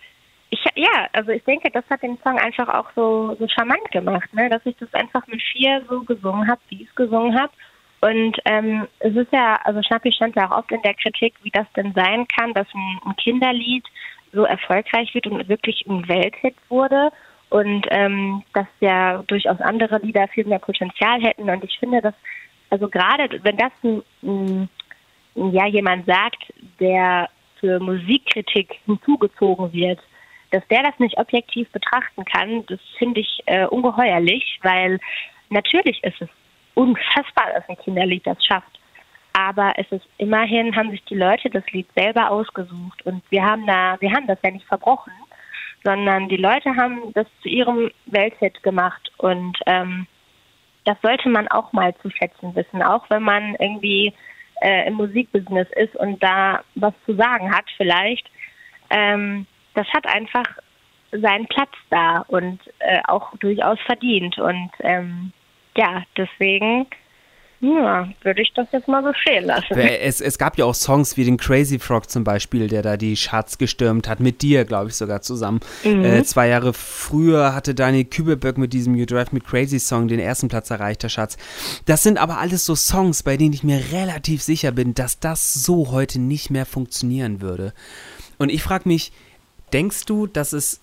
ich, 0.50 0.60
ja, 0.74 1.08
also 1.12 1.30
ich 1.30 1.44
denke, 1.44 1.70
das 1.70 1.84
hat 1.88 2.02
den 2.02 2.18
Song 2.24 2.38
einfach 2.38 2.68
auch 2.68 2.90
so, 2.96 3.36
so 3.38 3.46
charmant 3.48 3.88
gemacht, 3.92 4.32
ne? 4.34 4.48
dass 4.48 4.66
ich 4.66 4.76
das 4.78 4.92
einfach 4.94 5.26
mit 5.28 5.40
vier 5.40 5.82
so 5.88 6.02
gesungen 6.02 6.48
habe, 6.48 6.60
wie 6.68 6.82
ich 6.82 6.88
es 6.88 6.94
gesungen 6.96 7.38
habe. 7.38 7.52
Und 8.00 8.38
ähm, 8.46 8.88
es 8.98 9.14
ist 9.14 9.32
ja, 9.32 9.60
also 9.64 9.80
Schnappi 9.82 10.10
stand 10.12 10.34
ja 10.34 10.50
auch 10.50 10.58
oft 10.58 10.72
in 10.72 10.82
der 10.82 10.94
Kritik, 10.94 11.34
wie 11.42 11.50
das 11.50 11.66
denn 11.76 11.92
sein 11.94 12.26
kann, 12.36 12.52
dass 12.54 12.66
ein, 12.74 13.16
Kinderlied 13.16 13.84
so 14.32 14.44
erfolgreich 14.44 15.14
wird 15.14 15.26
und 15.26 15.48
wirklich 15.48 15.84
ein 15.86 16.08
Welthit 16.08 16.56
wurde 16.68 17.10
und 17.50 17.86
ähm, 17.90 18.42
dass 18.54 18.66
ja 18.80 19.22
durchaus 19.26 19.60
andere 19.60 19.98
Lieder 19.98 20.28
viel 20.28 20.46
mehr 20.46 20.60
Potenzial 20.60 21.20
hätten. 21.20 21.48
Und 21.50 21.62
ich 21.62 21.78
finde, 21.78 22.00
dass, 22.00 22.14
also 22.70 22.88
gerade 22.88 23.28
wenn 23.42 23.56
das 23.56 23.72
ein, 23.82 24.02
ein, 24.22 24.68
ja 25.52 25.66
jemand 25.66 26.06
sagt, 26.06 26.52
der 26.78 27.28
für 27.58 27.78
Musikkritik 27.78 28.78
hinzugezogen 28.86 29.72
wird, 29.72 30.00
dass 30.50 30.66
der 30.68 30.82
das 30.82 30.98
nicht 30.98 31.18
objektiv 31.18 31.70
betrachten 31.70 32.24
kann, 32.24 32.66
das 32.66 32.80
finde 32.98 33.20
ich 33.20 33.40
äh, 33.46 33.66
ungeheuerlich, 33.66 34.58
weil 34.62 34.98
natürlich 35.48 36.02
ist 36.02 36.20
es 36.20 36.28
unfassbar, 36.74 37.52
dass 37.54 37.68
ein 37.68 37.78
Kinderlied 37.78 38.26
das 38.26 38.44
schafft. 38.44 38.80
Aber 39.32 39.72
es 39.76 39.90
ist 39.92 40.06
immerhin, 40.18 40.74
haben 40.74 40.90
sich 40.90 41.04
die 41.04 41.14
Leute 41.14 41.50
das 41.50 41.64
Lied 41.70 41.86
selber 41.94 42.30
ausgesucht 42.30 43.04
und 43.06 43.22
wir 43.30 43.44
haben 43.44 43.66
da, 43.66 43.96
wir 44.00 44.10
haben 44.10 44.26
das 44.26 44.38
ja 44.42 44.50
nicht 44.50 44.66
verbrochen, 44.66 45.12
sondern 45.84 46.28
die 46.28 46.36
Leute 46.36 46.74
haben 46.76 47.12
das 47.14 47.26
zu 47.42 47.48
ihrem 47.48 47.90
Welthit 48.06 48.62
gemacht 48.62 49.10
und 49.18 49.56
ähm, 49.66 50.06
das 50.84 50.96
sollte 51.02 51.28
man 51.28 51.46
auch 51.48 51.72
mal 51.72 51.94
zu 52.02 52.10
schätzen 52.10 52.54
wissen, 52.56 52.82
auch 52.82 53.08
wenn 53.08 53.22
man 53.22 53.54
irgendwie 53.56 54.12
äh, 54.60 54.88
im 54.88 54.94
Musikbusiness 54.94 55.68
ist 55.76 55.94
und 55.96 56.22
da 56.22 56.62
was 56.74 56.94
zu 57.06 57.14
sagen 57.14 57.54
hat 57.54 57.64
vielleicht. 57.76 58.28
Ähm, 58.90 59.46
das 59.74 59.86
hat 59.88 60.06
einfach 60.06 60.46
seinen 61.12 61.46
Platz 61.46 61.72
da 61.90 62.24
und 62.28 62.60
äh, 62.78 63.00
auch 63.08 63.36
durchaus 63.38 63.78
verdient. 63.86 64.38
Und 64.38 64.70
ähm, 64.80 65.32
ja, 65.76 66.02
deswegen 66.16 66.86
ja, 67.62 68.08
würde 68.22 68.40
ich 68.40 68.52
das 68.54 68.68
jetzt 68.72 68.88
mal 68.88 69.02
so 69.02 69.12
stehen 69.12 69.44
lassen. 69.44 69.74
Es, 69.76 70.22
es 70.22 70.38
gab 70.38 70.56
ja 70.56 70.64
auch 70.64 70.74
Songs 70.74 71.18
wie 71.18 71.24
den 71.24 71.36
Crazy 71.36 71.78
Frog 71.78 72.08
zum 72.08 72.24
Beispiel, 72.24 72.68
der 72.68 72.80
da 72.80 72.96
die 72.96 73.14
Charts 73.14 73.58
gestürmt 73.58 74.08
hat, 74.08 74.18
mit 74.18 74.40
dir, 74.40 74.64
glaube 74.64 74.88
ich, 74.88 74.96
sogar 74.96 75.20
zusammen. 75.20 75.60
Mhm. 75.84 76.04
Äh, 76.04 76.24
zwei 76.24 76.48
Jahre 76.48 76.72
früher 76.72 77.54
hatte 77.54 77.74
Daniel 77.74 78.06
Kübelberg 78.06 78.56
mit 78.56 78.72
diesem 78.72 78.94
You 78.94 79.04
Drive 79.04 79.32
Me 79.32 79.40
Crazy 79.40 79.78
Song 79.78 80.08
den 80.08 80.20
ersten 80.20 80.48
Platz 80.48 80.70
erreicht, 80.70 81.02
der 81.02 81.10
Schatz. 81.10 81.36
Das 81.84 82.02
sind 82.02 82.16
aber 82.16 82.38
alles 82.38 82.64
so 82.64 82.74
Songs, 82.74 83.22
bei 83.22 83.36
denen 83.36 83.52
ich 83.52 83.62
mir 83.62 83.82
relativ 83.92 84.42
sicher 84.42 84.72
bin, 84.72 84.94
dass 84.94 85.20
das 85.20 85.52
so 85.52 85.90
heute 85.90 86.18
nicht 86.18 86.50
mehr 86.50 86.64
funktionieren 86.64 87.42
würde. 87.42 87.74
Und 88.38 88.50
ich 88.50 88.62
frage 88.62 88.88
mich, 88.88 89.12
Denkst 89.72 90.06
du, 90.06 90.26
dass 90.26 90.52
es, 90.52 90.80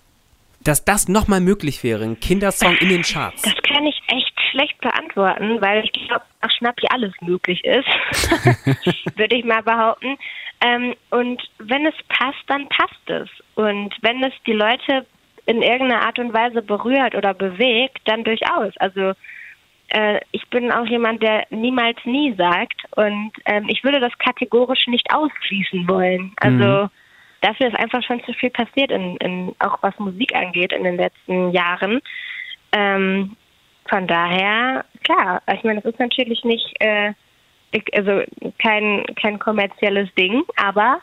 dass 0.62 0.84
das 0.84 1.08
nochmal 1.08 1.40
möglich 1.40 1.84
wäre, 1.84 2.04
ein 2.04 2.20
Kindersong 2.20 2.76
in 2.76 2.88
den 2.88 3.02
Charts? 3.02 3.42
Das 3.42 3.54
kann 3.62 3.86
ich 3.86 4.00
echt 4.08 4.38
schlecht 4.50 4.80
beantworten, 4.80 5.60
weil 5.60 5.84
ich 5.84 5.92
glaube, 5.92 6.24
nach 6.42 6.50
Schnappi 6.50 6.86
alles 6.90 7.12
möglich 7.20 7.62
ist, 7.64 7.86
würde 9.16 9.36
ich 9.36 9.44
mal 9.44 9.62
behaupten. 9.62 10.16
Ähm, 10.60 10.94
und 11.10 11.42
wenn 11.58 11.86
es 11.86 11.94
passt, 12.08 12.42
dann 12.46 12.68
passt 12.68 13.10
es. 13.10 13.28
Und 13.54 13.94
wenn 14.02 14.22
es 14.24 14.32
die 14.46 14.52
Leute 14.52 15.06
in 15.46 15.62
irgendeiner 15.62 16.04
Art 16.04 16.18
und 16.18 16.32
Weise 16.32 16.62
berührt 16.62 17.14
oder 17.14 17.34
bewegt, 17.34 18.00
dann 18.06 18.24
durchaus. 18.24 18.76
Also 18.78 19.12
äh, 19.88 20.20
ich 20.32 20.46
bin 20.50 20.70
auch 20.72 20.86
jemand, 20.86 21.22
der 21.22 21.46
niemals 21.50 21.98
nie 22.04 22.34
sagt 22.34 22.82
und 22.96 23.32
ähm, 23.46 23.66
ich 23.68 23.82
würde 23.84 24.00
das 24.00 24.16
kategorisch 24.18 24.86
nicht 24.88 25.12
ausschließen 25.14 25.88
wollen. 25.88 26.32
Also 26.36 26.84
mhm 26.84 26.90
dafür 27.40 27.68
ist 27.68 27.76
einfach 27.76 28.02
schon 28.02 28.22
zu 28.24 28.32
viel 28.34 28.50
passiert, 28.50 28.90
in, 28.90 29.16
in, 29.18 29.54
auch 29.58 29.78
was 29.82 29.98
Musik 29.98 30.34
angeht 30.34 30.72
in 30.72 30.84
den 30.84 30.96
letzten 30.96 31.50
Jahren. 31.52 32.00
Ähm, 32.72 33.36
von 33.88 34.06
daher, 34.06 34.84
klar, 35.04 35.42
ich 35.54 35.64
meine, 35.64 35.80
das 35.80 35.92
ist 35.92 36.00
natürlich 36.00 36.44
nicht, 36.44 36.74
äh, 36.80 37.12
also 37.92 38.22
kein, 38.62 39.04
kein 39.20 39.38
kommerzielles 39.38 40.08
Ding, 40.14 40.42
aber 40.56 41.00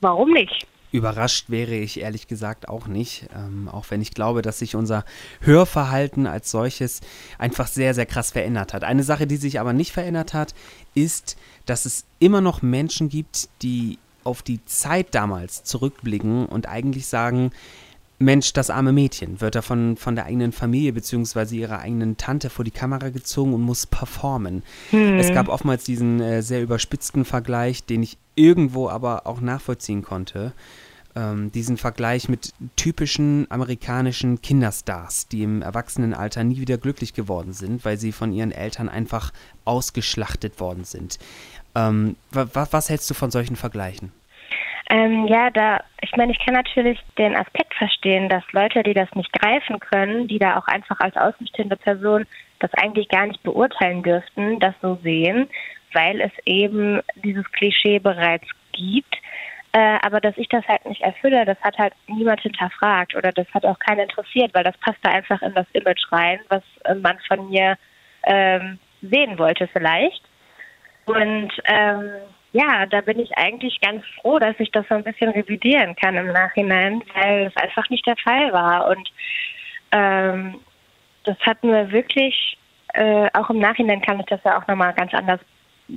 warum 0.00 0.32
nicht? 0.32 0.66
Überrascht 0.90 1.50
wäre 1.50 1.74
ich 1.74 2.00
ehrlich 2.00 2.28
gesagt 2.28 2.68
auch 2.68 2.86
nicht, 2.86 3.28
ähm, 3.34 3.68
auch 3.70 3.86
wenn 3.90 4.00
ich 4.00 4.14
glaube, 4.14 4.40
dass 4.40 4.60
sich 4.60 4.74
unser 4.74 5.04
Hörverhalten 5.42 6.26
als 6.26 6.50
solches 6.50 7.02
einfach 7.38 7.66
sehr, 7.66 7.92
sehr 7.92 8.06
krass 8.06 8.32
verändert 8.32 8.72
hat. 8.72 8.84
Eine 8.84 9.02
Sache, 9.02 9.26
die 9.26 9.36
sich 9.36 9.60
aber 9.60 9.74
nicht 9.74 9.92
verändert 9.92 10.32
hat, 10.32 10.54
ist, 10.94 11.38
dass 11.66 11.84
es 11.84 12.06
immer 12.20 12.40
noch 12.40 12.62
Menschen 12.62 13.10
gibt, 13.10 13.50
die 13.62 13.98
auf 14.28 14.42
die 14.42 14.62
Zeit 14.66 15.14
damals 15.14 15.64
zurückblicken 15.64 16.44
und 16.44 16.68
eigentlich 16.68 17.06
sagen, 17.06 17.50
Mensch, 18.18 18.52
das 18.52 18.68
arme 18.68 18.92
Mädchen, 18.92 19.40
wird 19.40 19.54
er 19.54 19.62
von, 19.62 19.96
von 19.96 20.16
der 20.16 20.26
eigenen 20.26 20.52
Familie 20.52 20.92
bzw. 20.92 21.56
ihrer 21.56 21.78
eigenen 21.78 22.16
Tante 22.16 22.50
vor 22.50 22.64
die 22.64 22.72
Kamera 22.72 23.08
gezogen 23.10 23.54
und 23.54 23.62
muss 23.62 23.86
performen. 23.86 24.64
Hm. 24.90 25.18
Es 25.18 25.32
gab 25.32 25.48
oftmals 25.48 25.84
diesen 25.84 26.20
äh, 26.20 26.42
sehr 26.42 26.62
überspitzten 26.62 27.24
Vergleich, 27.24 27.84
den 27.84 28.02
ich 28.02 28.18
irgendwo 28.34 28.88
aber 28.88 29.26
auch 29.26 29.40
nachvollziehen 29.40 30.02
konnte. 30.02 30.52
Ähm, 31.14 31.52
diesen 31.52 31.76
Vergleich 31.76 32.28
mit 32.28 32.52
typischen 32.76 33.46
amerikanischen 33.50 34.42
Kinderstars, 34.42 35.28
die 35.28 35.44
im 35.44 35.62
Erwachsenenalter 35.62 36.42
nie 36.42 36.60
wieder 36.60 36.76
glücklich 36.76 37.14
geworden 37.14 37.52
sind, 37.52 37.84
weil 37.84 37.98
sie 37.98 38.12
von 38.12 38.32
ihren 38.32 38.52
Eltern 38.52 38.88
einfach 38.88 39.32
ausgeschlachtet 39.64 40.58
worden 40.58 40.84
sind. 40.84 41.18
Ähm, 41.76 42.16
was 42.32 42.88
hältst 42.88 43.08
du 43.08 43.14
von 43.14 43.30
solchen 43.30 43.56
Vergleichen? 43.56 44.10
Ähm, 44.90 45.26
ja, 45.26 45.50
da, 45.50 45.82
ich 46.00 46.16
meine, 46.16 46.32
ich 46.32 46.38
kann 46.38 46.54
natürlich 46.54 46.98
den 47.18 47.36
Aspekt 47.36 47.74
verstehen, 47.74 48.28
dass 48.30 48.42
Leute, 48.52 48.82
die 48.82 48.94
das 48.94 49.12
nicht 49.14 49.32
greifen 49.34 49.80
können, 49.80 50.28
die 50.28 50.38
da 50.38 50.58
auch 50.58 50.66
einfach 50.66 50.98
als 51.00 51.14
außenstehende 51.16 51.76
Person 51.76 52.26
das 52.60 52.72
eigentlich 52.74 53.08
gar 53.08 53.26
nicht 53.26 53.42
beurteilen 53.42 54.02
dürften, 54.02 54.58
das 54.60 54.74
so 54.80 54.98
sehen, 55.02 55.48
weil 55.92 56.20
es 56.20 56.32
eben 56.46 57.00
dieses 57.16 57.44
Klischee 57.52 57.98
bereits 57.98 58.46
gibt. 58.72 59.14
Äh, 59.72 59.98
aber 60.00 60.20
dass 60.20 60.36
ich 60.38 60.48
das 60.48 60.66
halt 60.66 60.86
nicht 60.86 61.02
erfülle, 61.02 61.44
das 61.44 61.60
hat 61.60 61.76
halt 61.76 61.92
niemand 62.06 62.40
hinterfragt 62.40 63.14
oder 63.14 63.30
das 63.32 63.46
hat 63.52 63.66
auch 63.66 63.78
keinen 63.78 64.00
interessiert, 64.00 64.54
weil 64.54 64.64
das 64.64 64.76
passt 64.78 64.98
da 65.02 65.10
einfach 65.10 65.42
in 65.42 65.54
das 65.54 65.66
Image 65.74 66.10
rein, 66.10 66.40
was 66.48 66.62
äh, 66.84 66.94
man 66.94 67.18
von 67.28 67.50
mir 67.50 67.76
ähm, 68.24 68.78
sehen 69.02 69.38
wollte 69.38 69.68
vielleicht. 69.68 70.22
Und 71.04 71.52
ähm, 71.64 72.10
ja, 72.52 72.86
da 72.86 73.00
bin 73.00 73.18
ich 73.18 73.36
eigentlich 73.36 73.80
ganz 73.80 74.04
froh, 74.20 74.38
dass 74.38 74.58
ich 74.58 74.70
das 74.70 74.86
so 74.88 74.94
ein 74.94 75.04
bisschen 75.04 75.30
revidieren 75.30 75.94
kann 75.96 76.16
im 76.16 76.28
Nachhinein, 76.28 77.02
weil 77.14 77.46
es 77.46 77.56
einfach 77.56 77.88
nicht 77.90 78.06
der 78.06 78.16
Fall 78.16 78.52
war. 78.52 78.88
Und 78.88 79.10
ähm, 79.92 80.60
das 81.24 81.38
hat 81.40 81.62
mir 81.62 81.90
wirklich, 81.92 82.56
äh, 82.94 83.28
auch 83.34 83.50
im 83.50 83.58
Nachhinein 83.58 84.00
kann 84.00 84.20
ich 84.20 84.26
das 84.26 84.40
ja 84.44 84.58
auch 84.58 84.66
nochmal 84.66 84.94
ganz 84.94 85.12
anders 85.12 85.40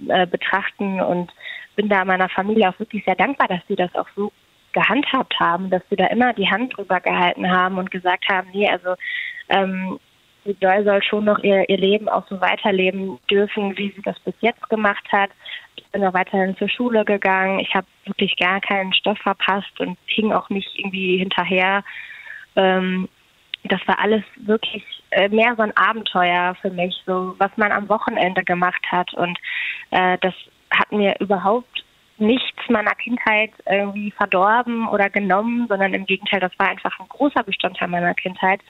äh, 0.10 0.28
betrachten 0.28 1.00
und 1.00 1.32
bin 1.76 1.88
da 1.88 2.04
meiner 2.04 2.30
Familie 2.30 2.70
auch 2.70 2.80
wirklich 2.80 3.04
sehr 3.06 3.16
dankbar, 3.16 3.48
dass 3.48 3.62
sie 3.68 3.76
das 3.76 3.94
auch 3.96 4.08
so 4.16 4.32
gehandhabt 4.74 5.40
haben, 5.40 5.70
dass 5.70 5.82
sie 5.90 5.96
da 5.96 6.08
immer 6.08 6.34
die 6.34 6.50
Hand 6.50 6.76
drüber 6.76 7.00
gehalten 7.00 7.50
haben 7.50 7.78
und 7.78 7.92
gesagt 7.92 8.26
haben, 8.30 8.50
nee, 8.54 8.70
also 8.70 8.96
ähm, 9.50 10.00
die 10.46 10.56
Joy 10.60 10.84
soll 10.84 11.04
schon 11.04 11.26
noch 11.26 11.40
ihr, 11.44 11.68
ihr 11.70 11.78
Leben 11.78 12.10
auch 12.10 12.28
so 12.28 12.40
weiterleben 12.42 13.20
dürfen, 13.30 13.78
wie 13.78 13.92
sie 13.96 14.02
das 14.02 14.20
bis 14.20 14.34
jetzt 14.42 14.70
gemacht 14.70 15.06
hat. 15.12 15.30
Ich 15.82 15.92
bin 15.92 16.06
auch 16.06 16.14
weiterhin 16.14 16.56
zur 16.58 16.70
Schule 16.70 17.04
gegangen. 17.04 17.60
Ich 17.60 17.74
habe 17.74 17.88
wirklich 18.06 18.36
gar 18.38 18.62
keinen 18.62 18.94
Stoff 18.94 19.18
verpasst 19.20 19.80
und 19.80 19.98
hing 20.06 20.32
auch 20.32 20.50
nicht 20.50 20.70
irgendwie 20.78 21.18
hinterher. 21.18 21.84
Ähm, 22.56 23.10
das 23.64 23.80
war 23.88 24.00
alles 24.00 24.24
wirklich 24.38 24.84
äh, 25.12 25.30
mehr 25.30 25.56
so 25.56 25.64
ein 25.64 25.76
Abenteuer 25.76 26.56
für 26.62 26.70
mich, 26.70 26.96
so 27.06 27.36
was 27.38 27.52
man 27.58 27.72
am 27.72 27.90
Wochenende 27.90 28.44
gemacht 28.44 28.84
hat. 28.92 29.14
Und 29.14 29.38
äh, 29.92 30.18
das 30.22 30.34
hat 30.72 30.92
mir 30.92 31.16
überhaupt 31.20 31.84
nichts 32.18 32.70
meiner 32.70 32.96
Kindheit 32.96 33.52
irgendwie 33.70 34.12
verdorben 34.12 34.88
oder 34.88 35.10
genommen, 35.10 35.68
sondern 35.68 35.94
im 35.94 36.06
Gegenteil, 36.06 36.40
das 36.40 36.58
war 36.58 36.70
einfach 36.70 36.98
ein 37.00 37.10
großer 37.10 37.44
Bestandteil 37.44 37.88
meiner 37.88 38.14
Kindheit. 38.14 38.62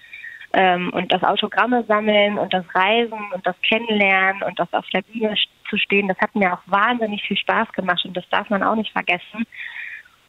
Ähm, 0.54 0.92
und 0.94 1.12
das 1.14 1.24
Autogramme 1.24 1.84
sammeln 1.88 2.38
und 2.38 2.54
das 2.54 2.66
Reisen 2.74 3.32
und 3.34 3.46
das 3.46 3.56
Kennenlernen 3.62 4.44
und 4.44 4.60
das 4.60 4.72
auf 4.74 4.86
der 4.90 5.02
Bühne 5.02 5.38
zu 5.72 5.78
stehen, 5.78 6.08
das 6.08 6.18
hat 6.20 6.36
mir 6.36 6.54
auch 6.54 6.62
wahnsinnig 6.68 7.24
viel 7.24 7.38
Spaß 7.38 7.72
gemacht 7.72 8.06
und 8.06 8.16
das 8.16 8.28
darf 8.30 8.50
man 8.52 8.62
auch 8.62 8.76
nicht 8.76 8.92
vergessen. 8.92 9.48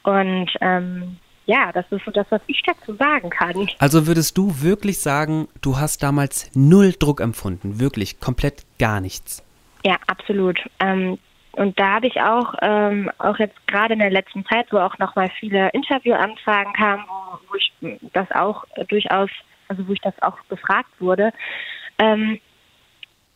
Und 0.02 0.50
ähm, 0.62 1.18
ja, 1.44 1.70
das 1.72 1.84
ist 1.90 2.04
so 2.06 2.10
das, 2.10 2.26
was 2.30 2.40
ich 2.46 2.62
dazu 2.62 2.94
sagen 2.94 3.28
kann. 3.28 3.68
Also 3.78 4.06
würdest 4.06 4.38
du 4.38 4.62
wirklich 4.62 5.00
sagen, 5.00 5.48
du 5.60 5.76
hast 5.78 6.02
damals 6.02 6.50
null 6.54 6.94
Druck 6.98 7.20
empfunden, 7.20 7.78
wirklich 7.78 8.18
komplett 8.20 8.64
gar 8.78 9.00
nichts? 9.00 9.44
Ja, 9.84 9.96
absolut. 10.06 10.58
Ähm, 10.80 11.18
und 11.52 11.78
da 11.78 11.96
habe 11.96 12.06
ich 12.06 12.18
auch, 12.18 12.54
ähm, 12.62 13.10
auch 13.18 13.38
jetzt 13.38 13.66
gerade 13.66 13.92
in 13.92 13.98
der 13.98 14.10
letzten 14.10 14.46
Zeit, 14.46 14.72
wo 14.72 14.78
auch 14.78 14.96
nochmal 14.98 15.28
viele 15.38 15.68
Interviewanfragen 15.70 16.72
kamen, 16.72 17.04
wo, 17.06 17.50
wo 17.50 17.54
ich 17.56 18.00
das 18.14 18.30
auch 18.30 18.64
durchaus 18.88 19.28
also 19.72 19.88
wo 19.88 19.92
ich 19.92 20.00
das 20.00 20.14
auch 20.22 20.36
gefragt 20.48 20.90
wurde, 21.00 21.32
ähm, 21.98 22.38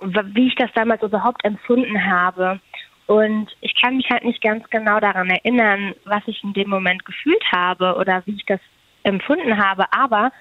wie 0.01 0.49
ich 0.49 0.55
das 0.57 0.71
damals 0.75 1.03
überhaupt 1.03 1.45
empfunden 1.45 2.05
habe. 2.05 2.61
Und 3.07 3.49
ich 3.61 3.75
kann 3.81 3.97
mich 3.97 4.11
halt 4.11 4.25
nicht 4.25 4.43
ganz 4.43 4.69
genau 4.71 4.99
daran 4.99 5.31
erinnern, 5.31 5.95
was 6.05 6.23
ich 6.27 6.43
in 6.43 6.53
dem 6.55 6.69
Moment 6.69 7.05
gefühlt 7.05 7.45
habe 7.53 7.95
oder 7.97 8.23
wie 8.27 8.35
ich 8.35 8.45
das 8.47 8.61
empfunden 9.05 9.57
habe. 9.57 9.85
Aber 9.93 10.33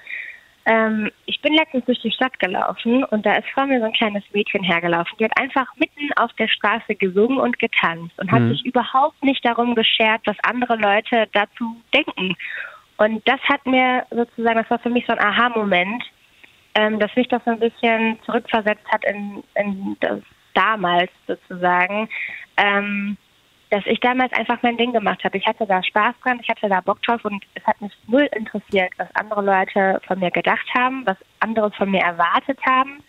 ähm, 0.66 1.12
ich 1.28 1.40
bin 1.42 1.54
letztens 1.54 1.86
durch 1.86 2.02
die 2.02 2.12
Stadt 2.12 2.40
gelaufen 2.40 3.04
und 3.04 3.24
da 3.26 3.36
ist 3.36 3.48
vor 3.54 3.68
mir 3.68 3.80
so 3.80 3.86
ein 3.86 3.94
kleines 3.94 4.24
Mädchen 4.34 4.64
hergelaufen. 4.64 5.16
Die 5.20 5.26
hat 5.26 5.40
einfach 5.40 5.68
mitten 5.78 6.12
auf 6.16 6.34
der 6.34 6.48
Straße 6.48 6.96
gesungen 6.96 7.38
und 7.38 7.60
getanzt 7.60 8.18
und 8.18 8.32
mhm. 8.32 8.36
hat 8.36 8.50
sich 8.50 8.66
überhaupt 8.66 9.24
nicht 9.24 9.46
darum 9.46 9.76
geschert, 9.76 10.22
was 10.26 10.38
andere 10.42 10.76
Leute 10.76 11.28
dazu 11.34 11.80
denken. 11.94 12.36
Und 12.98 13.28
das 13.28 13.40
hat 13.42 13.66
mir 13.68 14.06
sozusagen, 14.10 14.58
das 14.58 14.70
war 14.72 14.80
für 14.80 14.90
mich 14.90 15.06
so 15.06 15.14
ein 15.14 15.20
Aha-Moment, 15.20 16.04
ähm, 16.76 17.00
dass 17.00 17.16
mich 17.16 17.28
das 17.30 17.44
so 17.46 17.52
ein 17.52 17.60
bisschen 17.60 18.20
zurückversetzt 18.26 18.86
hat 18.92 19.04
in, 19.06 19.44
in 19.56 19.98
das 20.02 20.20
damals 20.54 21.12
sozusagen, 21.28 22.10
ähm, 22.58 23.18
dass 23.70 23.86
ich 23.88 24.00
damals 24.00 24.32
einfach 24.34 24.62
mein 24.62 24.78
Ding 24.78 24.94
gemacht 24.94 25.24
habe. 25.24 25.38
Ich 25.38 25.46
hatte 25.48 25.66
da 25.66 25.82
Spaß 25.82 26.16
dran, 26.22 26.40
ich 26.42 26.50
hatte 26.50 26.70
da 26.70 26.82
Bock 26.82 27.02
drauf 27.04 27.24
und 27.26 27.44
es 27.56 27.66
hat 27.66 27.82
mich 27.82 27.92
null 28.08 28.30
interessiert, 28.36 28.92
was 28.98 29.08
andere 29.16 29.42
Leute 29.42 30.02
von 30.06 30.20
mir 30.20 30.32
gedacht 30.32 30.68
haben, 30.78 31.06
was 31.06 31.18
andere 31.40 31.72
von 31.72 31.90
mir 31.90 32.02
erwartet 32.02 32.60
haben. 32.66 33.04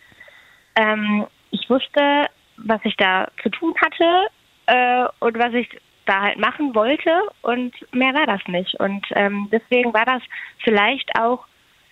Ähm, 0.75 1.27
ich 1.51 1.69
wusste, 1.69 2.27
was 2.57 2.79
ich 2.83 2.95
da 2.97 3.27
zu 3.43 3.49
tun 3.49 3.73
hatte 3.79 4.27
äh, 4.65 5.07
und 5.19 5.37
was 5.37 5.53
ich 5.53 5.69
da 6.05 6.21
halt 6.21 6.39
machen 6.39 6.73
wollte 6.73 7.11
und 7.41 7.73
mehr 7.93 8.13
war 8.13 8.25
das 8.25 8.41
nicht. 8.47 8.79
Und 8.79 9.05
ähm, 9.11 9.49
deswegen 9.51 9.93
war 9.93 10.05
das 10.05 10.21
vielleicht 10.63 11.09
auch 11.19 11.45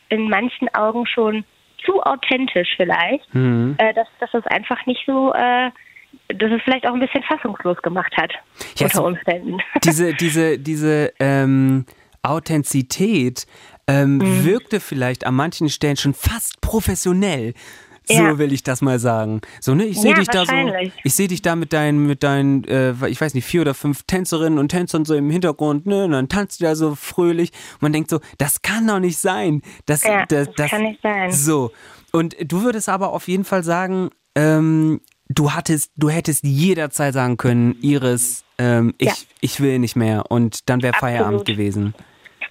in 0.09 0.29
manchen 0.29 0.73
Augen 0.73 1.05
schon 1.05 1.43
zu 1.85 2.01
authentisch 2.01 2.69
vielleicht, 2.75 3.33
mhm. 3.33 3.75
äh, 3.77 3.93
dass, 3.93 4.07
dass 4.19 4.33
es 4.33 4.45
einfach 4.47 4.85
nicht 4.85 5.01
so, 5.05 5.33
äh, 5.33 5.69
dass 6.29 6.51
es 6.51 6.61
vielleicht 6.63 6.87
auch 6.87 6.93
ein 6.93 6.99
bisschen 6.99 7.23
fassungslos 7.23 7.81
gemacht 7.81 8.13
hat 8.17 8.31
ja, 8.77 8.85
unter 8.85 9.05
Umständen. 9.05 9.59
Diese, 9.83 10.13
diese, 10.13 10.57
diese 10.57 11.13
ähm, 11.19 11.85
Authentizität 12.23 13.45
ähm, 13.87 14.17
mhm. 14.17 14.45
wirkte 14.45 14.79
vielleicht 14.79 15.27
an 15.27 15.35
manchen 15.35 15.69
Stellen 15.69 15.97
schon 15.97 16.13
fast 16.13 16.59
professionell. 16.61 17.53
So 18.07 18.13
ja. 18.13 18.37
will 18.37 18.53
ich 18.53 18.63
das 18.63 18.81
mal 18.81 18.99
sagen. 18.99 19.41
So, 19.59 19.73
ne, 19.73 19.85
ich 19.85 19.99
sehe 19.99 20.11
ja, 20.11 20.17
dich 20.17 20.27
da 20.27 20.45
so, 20.45 20.53
ich 21.03 21.13
sehe 21.13 21.27
dich 21.27 21.41
da 21.41 21.55
mit 21.55 21.73
deinen, 21.73 22.05
mit 22.05 22.23
deinen, 22.23 22.63
äh, 22.65 22.93
ich 23.07 23.19
weiß 23.19 23.33
nicht, 23.33 23.45
vier 23.45 23.61
oder 23.61 23.73
fünf 23.73 24.03
Tänzerinnen 24.03 24.59
und 24.59 24.69
Tänzern 24.69 25.05
so 25.05 25.15
im 25.15 25.29
Hintergrund, 25.29 25.85
ne, 25.85 26.05
und 26.05 26.11
dann 26.11 26.29
tanzt 26.29 26.59
du 26.59 26.65
da 26.65 26.75
so 26.75 26.95
fröhlich. 26.95 27.51
Und 27.73 27.81
man 27.83 27.93
denkt 27.93 28.09
so, 28.09 28.19
das 28.37 28.61
kann 28.61 28.87
doch 28.87 28.99
nicht 28.99 29.17
sein. 29.17 29.61
Das, 29.85 30.03
ja, 30.03 30.25
das, 30.25 30.47
das, 30.47 30.55
das 30.55 30.69
kann 30.71 30.83
nicht 30.83 31.01
sein. 31.01 31.31
So. 31.31 31.71
Und 32.11 32.35
du 32.39 32.63
würdest 32.63 32.89
aber 32.89 33.11
auf 33.11 33.27
jeden 33.27 33.43
Fall 33.43 33.63
sagen, 33.63 34.09
ähm, 34.35 35.01
du 35.27 35.51
hattest, 35.53 35.91
du 35.95 36.09
hättest 36.09 36.43
jederzeit 36.43 37.13
sagen 37.13 37.37
können, 37.37 37.75
Iris, 37.81 38.43
ähm, 38.57 38.93
ich, 38.97 39.27
ich 39.41 39.59
will 39.59 39.79
nicht 39.79 39.95
mehr 39.95 40.29
und 40.29 40.69
dann 40.69 40.81
wäre 40.81 40.93
Feierabend 40.93 41.45
gewesen. 41.45 41.93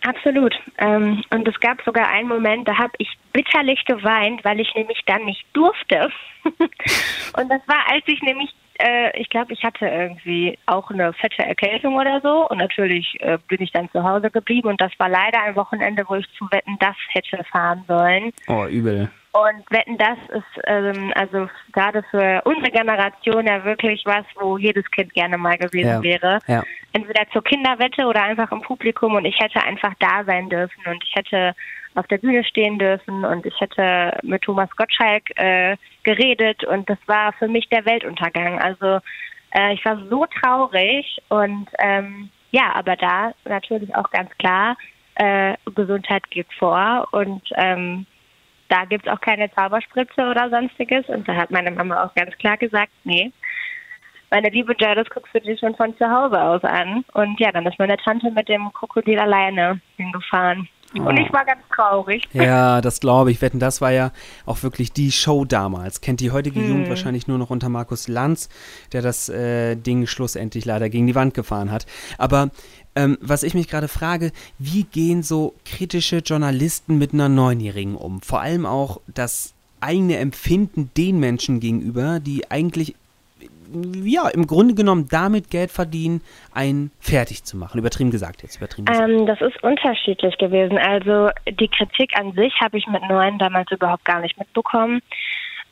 Absolut. 0.07 0.55
Ähm, 0.79 1.23
und 1.31 1.49
es 1.49 1.59
gab 1.61 1.83
sogar 1.83 2.09
einen 2.09 2.29
Moment, 2.29 2.69
da 2.69 2.77
habe 2.77 2.93
ich 2.99 3.09
bitterlich 3.33 3.85
geweint, 3.87 4.45
weil 4.45 4.61
ich 4.61 4.75
nämlich 4.75 5.01
dann 5.07 5.25
nicht 5.25 5.45
durfte. 5.55 6.11
und 6.45 7.49
das 7.49 7.67
war, 7.67 7.91
als 7.91 8.05
ich 8.07 8.21
nämlich, 8.21 8.55
äh, 8.79 9.19
ich 9.19 9.31
glaube, 9.31 9.55
ich 9.55 9.65
hatte 9.65 9.87
irgendwie 9.87 10.59
auch 10.67 10.91
eine 10.91 11.15
fette 11.15 11.43
Erkältung 11.43 11.97
oder 11.97 12.21
so. 12.21 12.47
Und 12.49 12.59
natürlich 12.59 13.17
äh, 13.21 13.39
bin 13.49 13.63
ich 13.63 13.73
dann 13.73 13.91
zu 13.93 14.03
Hause 14.05 14.31
geblieben. 14.31 14.69
Und 14.69 14.81
das 14.81 14.93
war 14.99 15.09
leider 15.09 15.41
ein 15.43 15.57
Wochenende, 15.57 16.05
wo 16.07 16.17
ich 16.17 16.27
zu 16.37 16.47
Wetten 16.51 16.77
das 16.81 16.97
hätte 17.09 17.43
fahren 17.45 17.85
sollen. 17.89 18.31
Oh, 18.49 18.67
übel. 18.67 19.11
Und 19.35 19.69
Wetten, 19.69 19.99
das 19.99 20.17
ist 20.29 20.63
ähm, 20.69 21.13
also 21.17 21.49
gerade 21.73 22.05
für 22.05 22.41
unsere 22.45 22.71
Generation 22.71 23.45
ja 23.49 23.65
wirklich 23.65 24.01
was, 24.05 24.25
wo 24.37 24.59
jedes 24.59 24.89
Kind 24.93 25.13
gerne 25.13 25.37
mal 25.37 25.59
gewesen 25.59 25.89
ja. 25.89 26.03
wäre. 26.05 26.39
Ja. 26.47 26.63
Entweder 26.93 27.29
zur 27.33 27.43
Kinderwette 27.43 28.07
oder 28.07 28.23
einfach 28.23 28.53
im 28.53 28.63
Publikum 28.63 29.17
und 29.17 29.25
ich 29.25 29.37
hätte 29.41 29.61
einfach 29.61 29.93
da 29.99 30.23
sein 30.25 30.49
dürfen 30.51 30.81
und 30.87 31.03
ich 31.03 31.17
hätte 31.17 31.53
auf 31.97 32.07
der 32.07 32.19
Bühne 32.19 32.45
stehen 32.45 32.79
dürfen 32.79 33.25
und 33.25 33.45
ich 33.45 33.61
hätte 33.61 34.17
mit 34.23 34.43
Thomas 34.43 34.71
Gottschalk 34.77 35.25
äh, 35.35 35.77
geredet 36.05 36.63
und 36.63 36.89
das 36.89 36.99
war 37.07 37.33
für 37.33 37.49
mich 37.49 37.69
der 37.71 37.85
Weltuntergang. 37.87 38.61
Also 38.61 39.01
äh, 39.51 39.75
ich 39.75 39.85
war 39.85 39.99
so 40.09 40.27
traurig 40.27 41.21
und 41.29 41.67
ähm, 41.81 42.31
ja, 42.53 42.73
aber 42.73 42.95
da 42.95 43.33
natürlich 43.47 43.93
auch 43.97 44.11
ganz 44.11 44.31
klar, 44.39 44.77
äh, 45.17 45.55
Gesundheit 45.75 46.31
geht 46.31 46.53
vor 46.57 47.09
und 47.11 47.43
ähm, 47.57 48.07
da 48.75 48.85
gibt 48.85 49.07
es 49.07 49.13
auch 49.13 49.21
keine 49.21 49.53
Zauberspritze 49.55 50.29
oder 50.29 50.51
sonstiges. 50.51 51.09
Und 51.09 51.29
da 51.29 51.37
hat 51.37 51.51
meine 51.51 51.71
Mama 51.71 52.05
auch 52.05 52.15
ganz 52.15 52.37
klar 52.39 52.57
gesagt, 52.57 52.91
nee, 53.05 53.33
meine 54.31 54.49
liebe 54.49 54.73
Joy, 54.73 54.97
das 54.97 55.09
guckst 55.11 55.33
du 55.33 55.41
dir 55.41 55.57
schon 55.57 55.77
von 55.77 55.97
zu 55.97 56.11
Hause 56.11 56.41
aus 56.41 56.65
an. 56.65 57.05
Und 57.13 57.39
ja, 57.39 57.53
dann 57.53 57.67
ist 57.67 57.79
meine 57.79 57.97
Tante 57.99 58.31
mit 58.33 58.49
dem 58.49 58.73
Krokodil 58.73 59.19
alleine 59.19 59.81
hingefahren. 59.97 60.69
Und 60.95 61.17
ich 61.19 61.33
war 61.33 61.45
ganz 61.45 61.61
traurig. 61.75 62.23
Ja, 62.33 62.81
das 62.81 63.01
glaube 63.01 63.31
ich. 63.31 63.43
Wetten, 63.43 63.59
das 63.59 63.81
war 63.81 63.91
ja 63.91 64.13
auch 64.47 64.63
wirklich 64.63 64.93
die 64.93 65.11
Show 65.13 65.45
damals. 65.45 66.01
Kennt 66.01 66.21
die 66.21 66.31
heutige 66.31 66.61
Hm. 66.61 66.69
Jugend 66.69 66.89
wahrscheinlich 66.89 67.27
nur 67.27 67.39
noch 67.39 67.51
unter 67.51 67.69
Markus 67.69 68.09
Lanz, 68.09 68.49
der 68.93 69.03
das 69.03 69.29
äh, 69.29 69.77
Ding 69.77 70.07
schlussendlich 70.07 70.65
leider 70.65 70.89
gegen 70.89 71.07
die 71.07 71.15
Wand 71.15 71.35
gefahren 71.35 71.71
hat. 71.71 71.87
Aber 72.19 72.51
ähm, 72.97 73.19
was 73.21 73.43
ich 73.43 73.55
mich 73.55 73.69
gerade 73.69 73.89
frage, 73.89 74.33
wie 74.59 74.85
gehen 74.85 75.23
so 75.23 75.55
kritische 75.65 76.19
Journalisten 76.19 76.99
mit 76.99 77.13
einer 77.13 77.29
Neunjährigen 77.29 77.97
um? 77.97 78.21
Vor 78.21 78.41
allem 78.41 78.67
auch 78.67 79.01
das 79.07 79.55
eigene 79.81 80.17
Empfinden 80.17 80.91
den 80.97 81.19
Menschen 81.21 81.61
gegenüber, 81.61 82.21
die 82.21 82.51
eigentlich 82.51 82.95
ja, 84.05 84.29
im 84.29 84.47
Grunde 84.47 84.75
genommen 84.75 85.09
damit 85.11 85.51
Geld 85.51 85.71
verdienen, 85.71 86.21
einen 86.53 86.91
fertig 87.01 87.45
zu 87.45 87.57
machen. 87.57 87.79
Übertrieben 87.79 88.11
gesagt 88.11 88.43
jetzt, 88.43 88.57
übertrieben 88.57 88.87
gesagt. 88.87 89.11
Ähm, 89.11 89.27
das 89.27 89.41
ist 89.41 89.63
unterschiedlich 89.63 90.37
gewesen. 90.39 90.79
Also 90.79 91.31
die 91.49 91.69
Kritik 91.69 92.17
an 92.17 92.33
sich 92.33 92.61
habe 92.61 92.79
ich 92.79 92.87
mit 92.87 93.03
Neuen 93.09 93.39
damals 93.39 93.71
überhaupt 93.71 94.05
gar 94.05 94.21
nicht 94.21 94.39
mitbekommen. 94.39 95.03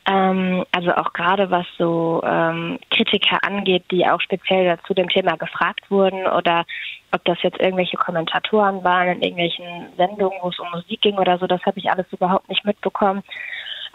Ähm, 0.05 0.65
also 0.71 0.93
auch 0.95 1.13
gerade 1.13 1.49
was 1.49 1.65
so 1.77 2.21
ähm, 2.25 2.77
Kritiker 2.89 3.37
angeht, 3.41 3.85
die 3.89 4.05
auch 4.05 4.19
speziell 4.19 4.77
zu 4.85 4.93
dem 4.93 5.07
Thema 5.07 5.37
gefragt 5.37 5.89
wurden 5.89 6.27
oder 6.27 6.65
ob 7.13 7.23
das 7.23 7.41
jetzt 7.41 7.59
irgendwelche 7.59 7.95
Kommentatoren 7.95 8.83
waren 8.83 9.09
in 9.09 9.21
irgendwelchen 9.21 9.87
Sendungen, 9.95 10.37
wo 10.41 10.49
es 10.49 10.59
um 10.59 10.69
Musik 10.71 11.01
ging 11.01 11.17
oder 11.17 11.37
so, 11.37 11.47
das 11.47 11.63
habe 11.65 11.79
ich 11.79 11.89
alles 11.89 12.11
überhaupt 12.11 12.49
nicht 12.49 12.65
mitbekommen. 12.65 13.23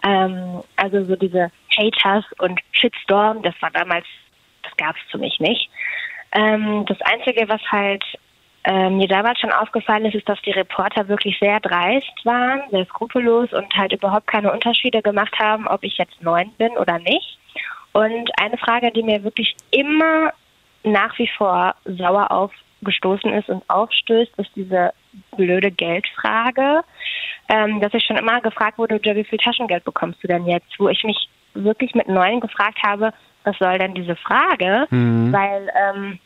Ähm, 0.06 0.62
also 0.76 1.04
so 1.04 1.16
diese 1.16 1.50
Haters 1.76 2.24
und 2.38 2.58
Shitstorm, 2.72 3.42
das 3.42 3.54
war 3.60 3.70
damals, 3.70 4.06
das 4.62 4.74
gab 4.78 4.96
es 4.96 5.10
für 5.10 5.18
mich 5.18 5.38
nicht. 5.40 5.68
Ähm, 6.32 6.86
das 6.86 7.00
Einzige, 7.02 7.48
was 7.48 7.60
halt 7.70 8.04
äh, 8.64 8.90
mir 8.90 9.08
damals 9.08 9.38
schon 9.40 9.52
aufgefallen 9.52 10.04
ist, 10.06 10.14
ist, 10.14 10.28
dass 10.28 10.40
die 10.42 10.50
Reporter 10.50 11.08
wirklich 11.08 11.38
sehr 11.38 11.60
dreist 11.60 12.24
waren, 12.24 12.62
sehr 12.70 12.84
skrupellos 12.86 13.52
und 13.52 13.74
halt 13.76 13.92
überhaupt 13.92 14.26
keine 14.26 14.52
Unterschiede 14.52 15.02
gemacht 15.02 15.38
haben, 15.38 15.66
ob 15.66 15.82
ich 15.84 15.96
jetzt 15.96 16.20
neun 16.22 16.50
bin 16.58 16.70
oder 16.76 16.98
nicht. 16.98 17.38
Und 17.92 18.30
eine 18.40 18.58
Frage, 18.58 18.90
die 18.92 19.02
mir 19.02 19.24
wirklich 19.24 19.56
immer 19.70 20.32
nach 20.84 21.18
wie 21.18 21.28
vor 21.36 21.74
sauer 21.84 22.30
aufgestoßen 22.30 23.32
ist 23.32 23.48
und 23.48 23.62
aufstößt, 23.68 24.32
ist 24.38 24.50
diese 24.54 24.92
blöde 25.36 25.70
Geldfrage, 25.70 26.82
ähm, 27.48 27.80
dass 27.80 27.94
ich 27.94 28.04
schon 28.04 28.16
immer 28.16 28.40
gefragt 28.40 28.78
wurde, 28.78 29.00
wie 29.02 29.24
viel 29.24 29.38
Taschengeld 29.38 29.84
bekommst 29.84 30.22
du 30.22 30.28
denn 30.28 30.46
jetzt? 30.46 30.78
Wo 30.78 30.88
ich 30.88 31.02
mich 31.04 31.28
wirklich 31.54 31.94
mit 31.94 32.08
neun 32.08 32.40
gefragt 32.40 32.78
habe, 32.84 33.12
was 33.44 33.56
soll 33.58 33.78
denn 33.78 33.94
diese 33.94 34.16
Frage? 34.16 34.86
Mhm. 34.90 35.32
Weil 35.32 35.70
ähm, 35.74 36.18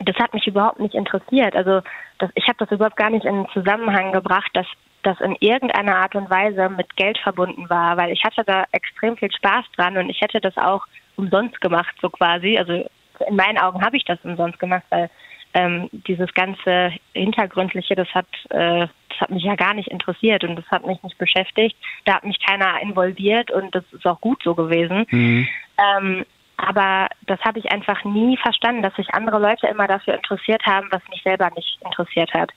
das 0.00 0.16
hat 0.16 0.34
mich 0.34 0.46
überhaupt 0.46 0.80
nicht 0.80 0.94
interessiert. 0.94 1.56
Also 1.56 1.82
das, 2.18 2.30
ich 2.34 2.46
habe 2.46 2.58
das 2.58 2.70
überhaupt 2.70 2.96
gar 2.96 3.10
nicht 3.10 3.24
in 3.24 3.34
den 3.34 3.48
Zusammenhang 3.52 4.12
gebracht, 4.12 4.50
dass 4.54 4.66
das 5.02 5.20
in 5.20 5.36
irgendeiner 5.40 5.96
Art 5.96 6.14
und 6.14 6.30
Weise 6.30 6.68
mit 6.70 6.96
Geld 6.96 7.18
verbunden 7.18 7.68
war, 7.70 7.96
weil 7.96 8.12
ich 8.12 8.22
hatte 8.24 8.42
da 8.44 8.64
extrem 8.72 9.16
viel 9.16 9.30
Spaß 9.30 9.64
dran 9.76 9.96
und 9.96 10.10
ich 10.10 10.20
hätte 10.20 10.40
das 10.40 10.56
auch 10.56 10.86
umsonst 11.16 11.60
gemacht, 11.60 11.94
so 12.00 12.10
quasi. 12.10 12.58
Also 12.58 12.88
in 13.26 13.36
meinen 13.36 13.58
Augen 13.58 13.84
habe 13.84 13.96
ich 13.96 14.04
das 14.04 14.18
umsonst 14.24 14.58
gemacht, 14.58 14.84
weil 14.90 15.10
ähm, 15.54 15.88
dieses 15.92 16.32
ganze 16.34 16.92
Hintergründliche, 17.14 17.94
das 17.94 18.08
hat, 18.14 18.26
äh, 18.50 18.86
das 19.08 19.20
hat 19.20 19.30
mich 19.30 19.44
ja 19.44 19.56
gar 19.56 19.74
nicht 19.74 19.88
interessiert 19.88 20.44
und 20.44 20.56
das 20.56 20.66
hat 20.66 20.86
mich 20.86 21.02
nicht 21.02 21.18
beschäftigt. 21.18 21.76
Da 22.04 22.16
hat 22.16 22.24
mich 22.24 22.38
keiner 22.44 22.80
involviert 22.82 23.50
und 23.50 23.74
das 23.74 23.84
ist 23.92 24.06
auch 24.06 24.20
gut 24.20 24.42
so 24.42 24.54
gewesen. 24.54 25.06
Mhm. 25.10 25.48
Ähm, 25.78 26.26
aber 26.58 27.08
das 27.26 27.40
habe 27.40 27.60
ich 27.60 27.70
einfach 27.70 28.04
nie 28.04 28.36
verstanden, 28.36 28.82
dass 28.82 28.94
sich 28.96 29.14
andere 29.14 29.38
Leute 29.38 29.68
immer 29.68 29.86
dafür 29.86 30.14
interessiert 30.14 30.66
haben, 30.66 30.88
was 30.90 31.00
mich 31.08 31.22
selber 31.22 31.50
nicht 31.54 31.78
interessiert 31.84 32.34
hat. 32.34 32.50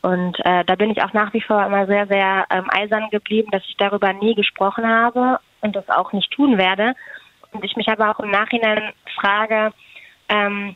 Und 0.00 0.38
äh, 0.44 0.64
da 0.64 0.74
bin 0.74 0.90
ich 0.90 1.02
auch 1.02 1.12
nach 1.12 1.32
wie 1.34 1.42
vor 1.42 1.64
immer 1.64 1.86
sehr, 1.86 2.06
sehr 2.06 2.46
ähm, 2.50 2.66
eisern 2.70 3.08
geblieben, 3.10 3.50
dass 3.52 3.62
ich 3.68 3.76
darüber 3.76 4.12
nie 4.14 4.34
gesprochen 4.34 4.86
habe 4.86 5.38
und 5.60 5.76
das 5.76 5.88
auch 5.90 6.12
nicht 6.12 6.30
tun 6.30 6.58
werde. 6.58 6.94
Und 7.52 7.64
ich 7.64 7.76
mich 7.76 7.88
aber 7.88 8.10
auch 8.10 8.20
im 8.20 8.30
Nachhinein 8.30 8.92
frage, 9.14 9.72
ähm, 10.28 10.74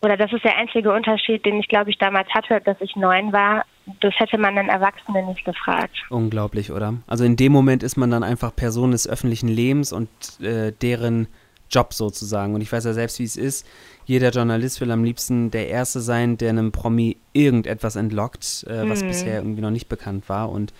oder 0.00 0.16
das 0.16 0.32
ist 0.32 0.44
der 0.44 0.56
einzige 0.56 0.92
Unterschied, 0.92 1.44
den 1.46 1.60
ich 1.60 1.68
glaube 1.68 1.90
ich 1.90 1.98
damals 1.98 2.28
hatte, 2.30 2.60
dass 2.60 2.80
ich 2.80 2.96
neun 2.96 3.32
war. 3.32 3.64
Das 4.00 4.12
hätte 4.18 4.38
man 4.38 4.58
einen 4.58 4.68
Erwachsenen 4.68 5.26
nicht 5.26 5.44
gefragt. 5.44 5.96
Unglaublich, 6.10 6.72
oder? 6.72 6.94
Also 7.06 7.24
in 7.24 7.36
dem 7.36 7.52
Moment 7.52 7.82
ist 7.82 7.96
man 7.96 8.10
dann 8.10 8.22
einfach 8.22 8.54
Person 8.54 8.90
des 8.92 9.08
öffentlichen 9.08 9.48
Lebens 9.48 9.92
und 9.92 10.08
äh, 10.40 10.72
deren 10.72 11.28
Job 11.72 11.94
sozusagen. 11.94 12.54
Und 12.54 12.60
ich 12.60 12.70
weiß 12.70 12.84
ja 12.84 12.92
selbst, 12.92 13.18
wie 13.18 13.24
es 13.24 13.36
ist. 13.36 13.66
Jeder 14.04 14.30
Journalist 14.30 14.80
will 14.80 14.90
am 14.90 15.04
liebsten 15.04 15.50
der 15.50 15.68
Erste 15.68 16.00
sein, 16.00 16.36
der 16.36 16.50
einem 16.50 16.72
Promi 16.72 17.16
irgendetwas 17.32 17.96
entlockt, 17.96 18.64
äh, 18.68 18.88
was 18.88 19.02
Mhm. 19.02 19.08
bisher 19.08 19.36
irgendwie 19.36 19.62
noch 19.62 19.70
nicht 19.70 19.88
bekannt 19.88 20.28
war. 20.28 20.50
Und 20.50 20.72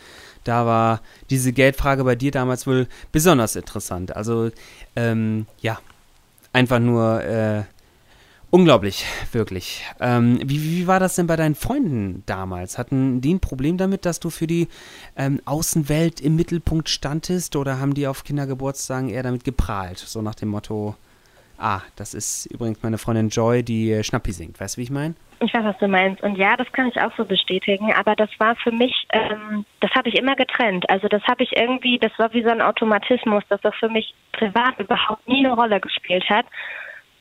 da 0.44 0.66
war 0.66 1.00
diese 1.31 1.52
Geldfrage 1.52 2.02
bei 2.05 2.16
dir 2.16 2.33
damals 2.33 2.66
wohl 2.66 2.88
besonders 3.12 3.55
interessant. 3.57 4.16
Also 4.16 4.50
ähm, 4.96 5.46
ja, 5.61 5.78
einfach 6.52 6.81
nur 6.81 7.22
äh, 7.22 7.62
unglaublich, 8.53 9.05
wirklich. 9.33 9.85
Ähm, 9.99 10.38
wie, 10.45 10.62
wie 10.62 10.87
war 10.87 11.01
das 11.01 11.17
denn 11.17 11.27
bei 11.27 11.37
deinen 11.37 11.57
Freunden 11.57 12.23
damals? 12.27 12.79
Hatten 12.79 13.21
die 13.21 13.35
ein 13.35 13.41
Problem 13.41 13.79
damit, 13.79 14.07
dass 14.07 14.21
du 14.21 14.31
für 14.31 14.47
die 14.47 14.69
ähm, 15.17 15.41
Außenwelt 15.45 16.21
im 16.21 16.37
Mittelpunkt 16.37 16.88
standest 16.88 17.57
oder 17.57 17.81
haben 17.81 17.95
die 17.95 18.07
auf 18.07 18.23
Kindergeburtstagen 18.23 19.09
eher 19.09 19.25
damit 19.25 19.43
geprahlt? 19.45 19.99
So 19.99 20.23
nach 20.23 20.35
dem 20.35 20.51
Motto, 20.51 20.95
ah, 21.59 21.81
das 21.97 22.15
ist 22.15 22.47
übrigens 22.47 22.83
meine 22.83 22.99
Freundin 22.99 23.31
Joy, 23.31 23.62
die 23.62 23.91
äh, 23.91 24.05
Schnappi 24.05 24.33
singt. 24.33 24.61
Weißt 24.61 24.77
du, 24.77 24.81
wie 24.81 24.85
ich 24.85 24.91
meine? 24.91 25.15
Ich 25.41 25.53
weiß, 25.53 25.65
was 25.65 25.79
du 25.79 25.88
meinst. 25.88 26.23
Und 26.23 26.37
ja, 26.37 26.57
das 26.57 26.71
kann 26.73 26.87
ich 26.87 27.01
auch 27.01 27.11
so 27.17 27.25
bestätigen. 27.25 27.93
Aber 27.95 28.15
das 28.15 28.31
war 28.38 28.55
für 28.57 28.71
mich, 28.71 28.95
ähm, 29.12 29.65
das 29.81 29.91
habe 29.93 30.09
ich 30.09 30.17
immer 30.17 30.37
getrennt. 30.37 30.88
Also 30.88 31.09
das 31.09 31.23
habe 31.25 31.43
ich 31.43 31.57
irgendwie, 31.57 31.99
das 31.99 32.12
war 32.19 32.33
wie 32.33 32.43
so 32.43 32.51
ein 32.51 32.61
Automatismus, 32.61 33.43
dass 33.49 33.61
das 33.62 33.75
für 33.77 33.88
mich 33.88 34.15
privat 34.33 34.79
überhaupt 34.79 35.27
nie 35.27 35.45
eine 35.45 35.55
Rolle 35.55 35.81
gespielt 35.81 36.29
hat. 36.29 36.47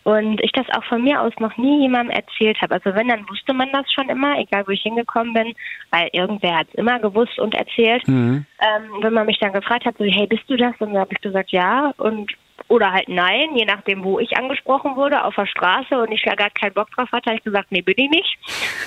Und 0.04 0.42
ich 0.42 0.52
das 0.52 0.66
auch 0.76 0.84
von 0.86 1.04
mir 1.04 1.22
aus 1.22 1.34
noch 1.40 1.56
nie 1.58 1.82
jemandem 1.82 2.16
erzählt 2.16 2.60
habe. 2.62 2.76
Also 2.76 2.96
wenn, 2.96 3.08
dann 3.08 3.28
wusste 3.30 3.54
man 3.54 3.72
das 3.72 3.86
schon 3.92 4.10
immer, 4.10 4.40
egal 4.40 4.66
wo 4.66 4.72
ich 4.72 4.82
hingekommen 4.82 5.34
bin, 5.34 5.54
weil 5.92 6.10
irgendwer 6.12 6.58
hat 6.58 6.68
es 6.70 6.76
immer 6.76 7.00
gewusst 7.00 7.38
und 7.40 7.54
erzählt. 7.54 8.08
Mhm. 8.08 8.46
Ähm, 8.60 8.84
wenn 9.02 9.14
man 9.14 9.28
mich 9.28 9.40
dann 9.40 9.54
gefragt 9.54 9.86
hat, 9.86 9.98
so, 9.98 10.06
hey, 10.06 10.26
bist 10.26 10.44
du 10.48 10.58
das? 10.58 10.74
Und 10.80 10.94
dann 10.94 11.02
habe 11.02 11.14
ich 11.14 11.22
gesagt, 11.22 11.52
ja. 11.52 11.94
Und 11.98 12.32
oder 12.68 12.92
halt 12.92 13.10
nein, 13.10 13.56
je 13.56 13.66
nachdem, 13.66 14.04
wo 14.04 14.20
ich 14.20 14.38
angesprochen 14.38 14.96
wurde, 14.96 15.24
auf 15.24 15.36
der 15.36 15.46
Straße 15.46 16.00
und 16.00 16.12
ich 16.12 16.22
da 16.24 16.36
gar 16.36 16.50
keinen 16.50 16.74
Bock 16.74 16.90
drauf 16.92 17.12
hatte, 17.12 17.30
habe 17.30 17.38
ich 17.38 17.44
gesagt, 17.44 17.72
nee, 17.72 17.82
bin 17.82 17.96
ich 17.98 18.10
nicht. 18.10 18.38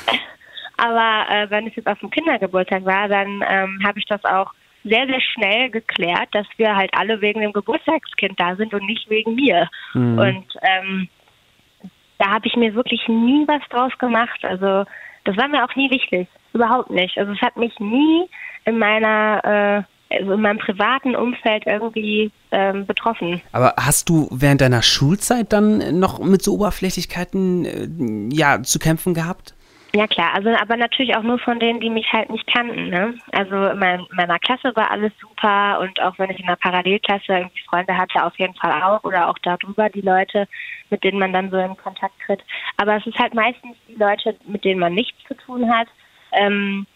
Aber 0.76 1.26
äh, 1.30 1.50
wenn 1.50 1.66
es 1.66 1.76
jetzt 1.76 1.86
auf 1.86 1.98
dem 2.00 2.10
Kindergeburtstag 2.10 2.84
war, 2.84 3.08
dann 3.08 3.44
ähm, 3.48 3.80
habe 3.84 3.98
ich 3.98 4.06
das 4.06 4.24
auch 4.24 4.52
sehr, 4.84 5.06
sehr 5.06 5.20
schnell 5.20 5.70
geklärt, 5.70 6.28
dass 6.32 6.46
wir 6.56 6.76
halt 6.76 6.90
alle 6.94 7.20
wegen 7.20 7.40
dem 7.40 7.52
Geburtstagskind 7.52 8.38
da 8.38 8.54
sind 8.56 8.74
und 8.74 8.86
nicht 8.86 9.08
wegen 9.08 9.34
mir. 9.34 9.68
Mhm. 9.94 10.18
Und 10.18 10.46
ähm, 10.62 11.08
da 12.18 12.30
habe 12.30 12.46
ich 12.46 12.56
mir 12.56 12.74
wirklich 12.74 13.06
nie 13.08 13.44
was 13.48 13.62
draus 13.70 13.92
gemacht. 13.98 14.44
Also 14.44 14.84
das 15.24 15.36
war 15.36 15.48
mir 15.48 15.64
auch 15.64 15.74
nie 15.74 15.90
wichtig. 15.90 16.28
Überhaupt 16.52 16.90
nicht. 16.90 17.18
Also 17.18 17.32
es 17.32 17.40
hat 17.40 17.56
mich 17.56 17.78
nie 17.80 18.28
in 18.66 18.78
meiner, 18.78 19.84
äh, 20.10 20.16
also 20.16 20.32
in 20.32 20.40
meinem 20.40 20.58
privaten 20.58 21.16
Umfeld 21.16 21.64
irgendwie 21.66 22.30
ähm, 22.52 22.86
betroffen. 22.86 23.40
Aber 23.52 23.74
hast 23.78 24.08
du 24.08 24.28
während 24.30 24.60
deiner 24.60 24.82
Schulzeit 24.82 25.52
dann 25.52 25.98
noch 25.98 26.18
mit 26.20 26.42
so 26.42 26.54
Oberflächlichkeiten 26.54 27.64
äh, 27.64 28.34
ja, 28.34 28.62
zu 28.62 28.78
kämpfen 28.78 29.14
gehabt? 29.14 29.54
Ja 29.94 30.08
klar, 30.08 30.34
also 30.34 30.50
aber 30.50 30.76
natürlich 30.76 31.14
auch 31.16 31.22
nur 31.22 31.38
von 31.38 31.60
denen, 31.60 31.78
die 31.78 31.88
mich 31.88 32.12
halt 32.12 32.28
nicht 32.28 32.52
kannten. 32.52 32.88
Ne? 32.88 33.14
Also 33.30 33.68
in 33.68 33.78
mein, 33.78 34.04
meiner 34.10 34.40
Klasse 34.40 34.74
war 34.74 34.90
alles 34.90 35.12
super 35.20 35.78
und 35.80 36.02
auch 36.02 36.18
wenn 36.18 36.30
ich 36.30 36.40
in 36.40 36.46
der 36.46 36.56
Parallelklasse 36.56 37.32
irgendwie 37.32 37.62
Freunde 37.68 37.96
hatte, 37.96 38.24
auf 38.24 38.36
jeden 38.36 38.54
Fall 38.54 38.82
auch 38.82 39.04
oder 39.04 39.28
auch 39.28 39.38
darüber 39.44 39.88
die 39.88 40.00
Leute, 40.00 40.48
mit 40.90 41.04
denen 41.04 41.20
man 41.20 41.32
dann 41.32 41.48
so 41.48 41.58
in 41.58 41.76
Kontakt 41.76 42.14
tritt. 42.26 42.40
Aber 42.76 42.96
es 42.96 43.06
ist 43.06 43.18
halt 43.20 43.34
meistens 43.34 43.76
die 43.88 43.94
Leute, 43.94 44.36
mit 44.48 44.64
denen 44.64 44.80
man 44.80 44.94
nichts 44.94 45.16
zu 45.28 45.34
tun 45.34 45.72
hat. 45.72 45.86
Ähm, 46.32 46.86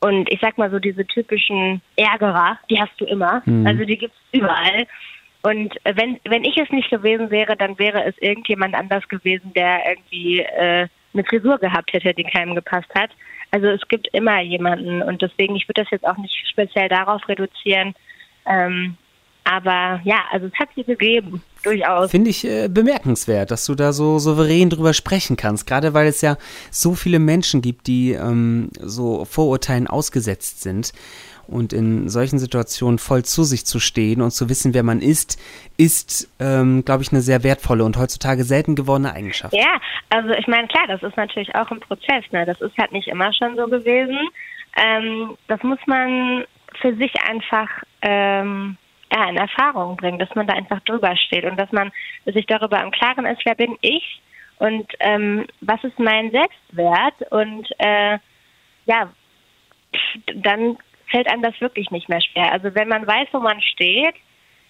und 0.00 0.28
ich 0.32 0.40
sag 0.40 0.58
mal 0.58 0.72
so 0.72 0.80
diese 0.80 1.06
typischen 1.06 1.80
Ärgerer, 1.94 2.58
die 2.68 2.80
hast 2.80 3.00
du 3.00 3.04
immer. 3.04 3.42
Mhm. 3.44 3.64
Also 3.64 3.84
die 3.84 3.98
gibt's 3.98 4.18
überall. 4.32 4.88
Und 5.44 5.76
wenn 5.84 6.18
wenn 6.24 6.42
ich 6.42 6.56
es 6.56 6.70
nicht 6.70 6.90
gewesen 6.90 7.30
wäre, 7.30 7.56
dann 7.56 7.78
wäre 7.78 8.02
es 8.04 8.18
irgendjemand 8.18 8.74
anders 8.74 9.06
gewesen, 9.08 9.52
der 9.54 9.88
irgendwie 9.88 10.40
äh, 10.40 10.88
eine 11.14 11.24
Frisur 11.24 11.58
gehabt 11.58 11.92
hätte, 11.92 12.14
die 12.14 12.24
keinem 12.24 12.54
gepasst 12.54 12.88
hat. 12.94 13.10
Also 13.50 13.66
es 13.68 13.86
gibt 13.88 14.08
immer 14.08 14.40
jemanden 14.40 15.02
und 15.02 15.20
deswegen, 15.20 15.56
ich 15.56 15.68
würde 15.68 15.82
das 15.82 15.90
jetzt 15.90 16.06
auch 16.06 16.16
nicht 16.16 16.34
speziell 16.48 16.88
darauf 16.88 17.26
reduzieren. 17.28 17.94
Ähm, 18.46 18.96
aber 19.44 20.00
ja, 20.04 20.24
also 20.30 20.46
es 20.46 20.58
hat 20.58 20.70
sie 20.74 20.84
gegeben, 20.84 21.42
durchaus. 21.62 22.10
Finde 22.10 22.30
ich 22.30 22.44
äh, 22.44 22.68
bemerkenswert, 22.68 23.50
dass 23.50 23.66
du 23.66 23.74
da 23.74 23.92
so 23.92 24.18
souverän 24.18 24.70
drüber 24.70 24.92
sprechen 24.92 25.36
kannst. 25.36 25.66
Gerade 25.66 25.94
weil 25.94 26.06
es 26.06 26.20
ja 26.20 26.36
so 26.70 26.94
viele 26.94 27.18
Menschen 27.18 27.62
gibt, 27.62 27.86
die 27.86 28.12
ähm, 28.12 28.70
so 28.80 29.24
Vorurteilen 29.24 29.86
ausgesetzt 29.86 30.62
sind. 30.62 30.92
Und 31.48 31.72
in 31.72 32.08
solchen 32.08 32.38
Situationen 32.38 32.98
voll 32.98 33.24
zu 33.24 33.42
sich 33.42 33.66
zu 33.66 33.80
stehen 33.80 34.22
und 34.22 34.30
zu 34.30 34.48
wissen, 34.48 34.74
wer 34.74 34.84
man 34.84 35.00
ist, 35.00 35.38
ist, 35.76 36.30
ähm, 36.38 36.84
glaube 36.84 37.02
ich, 37.02 37.12
eine 37.12 37.20
sehr 37.20 37.42
wertvolle 37.42 37.84
und 37.84 37.96
heutzutage 37.98 38.44
selten 38.44 38.76
gewordene 38.76 39.12
Eigenschaft. 39.12 39.52
Ja, 39.52 39.80
also 40.10 40.30
ich 40.30 40.46
meine, 40.46 40.68
klar, 40.68 40.84
das 40.86 41.02
ist 41.02 41.16
natürlich 41.16 41.54
auch 41.54 41.70
ein 41.70 41.80
Prozess. 41.80 42.24
Ne? 42.30 42.46
Das 42.46 42.60
ist 42.60 42.76
halt 42.78 42.92
nicht 42.92 43.08
immer 43.08 43.32
schon 43.34 43.56
so 43.56 43.66
gewesen. 43.66 44.18
ähm, 44.76 45.36
das 45.48 45.62
muss 45.62 45.80
man 45.86 46.44
für 46.80 46.94
sich 46.96 47.12
einfach 47.28 47.68
ähm, 48.00 48.76
ja, 49.12 49.28
in 49.28 49.36
Erfahrung 49.36 49.96
bringen, 49.96 50.18
dass 50.18 50.34
man 50.34 50.46
da 50.46 50.54
einfach 50.54 50.80
drüber 50.80 51.14
steht 51.16 51.44
und 51.44 51.56
dass 51.56 51.70
man 51.72 51.92
sich 52.24 52.46
darüber 52.46 52.82
im 52.82 52.90
Klaren 52.90 53.26
ist, 53.26 53.44
wer 53.44 53.54
bin 53.54 53.76
ich 53.80 54.22
und 54.58 54.86
ähm, 55.00 55.46
was 55.60 55.82
ist 55.84 55.98
mein 55.98 56.30
Selbstwert 56.30 57.30
und 57.30 57.68
äh, 57.78 58.18
ja, 58.86 59.10
dann 60.34 60.78
fällt 61.10 61.30
einem 61.30 61.42
das 61.42 61.60
wirklich 61.60 61.90
nicht 61.90 62.08
mehr 62.08 62.20
schwer. 62.20 62.52
Also 62.52 62.74
wenn 62.74 62.88
man 62.88 63.06
weiß, 63.06 63.28
wo 63.32 63.40
man 63.40 63.60
steht, 63.60 64.14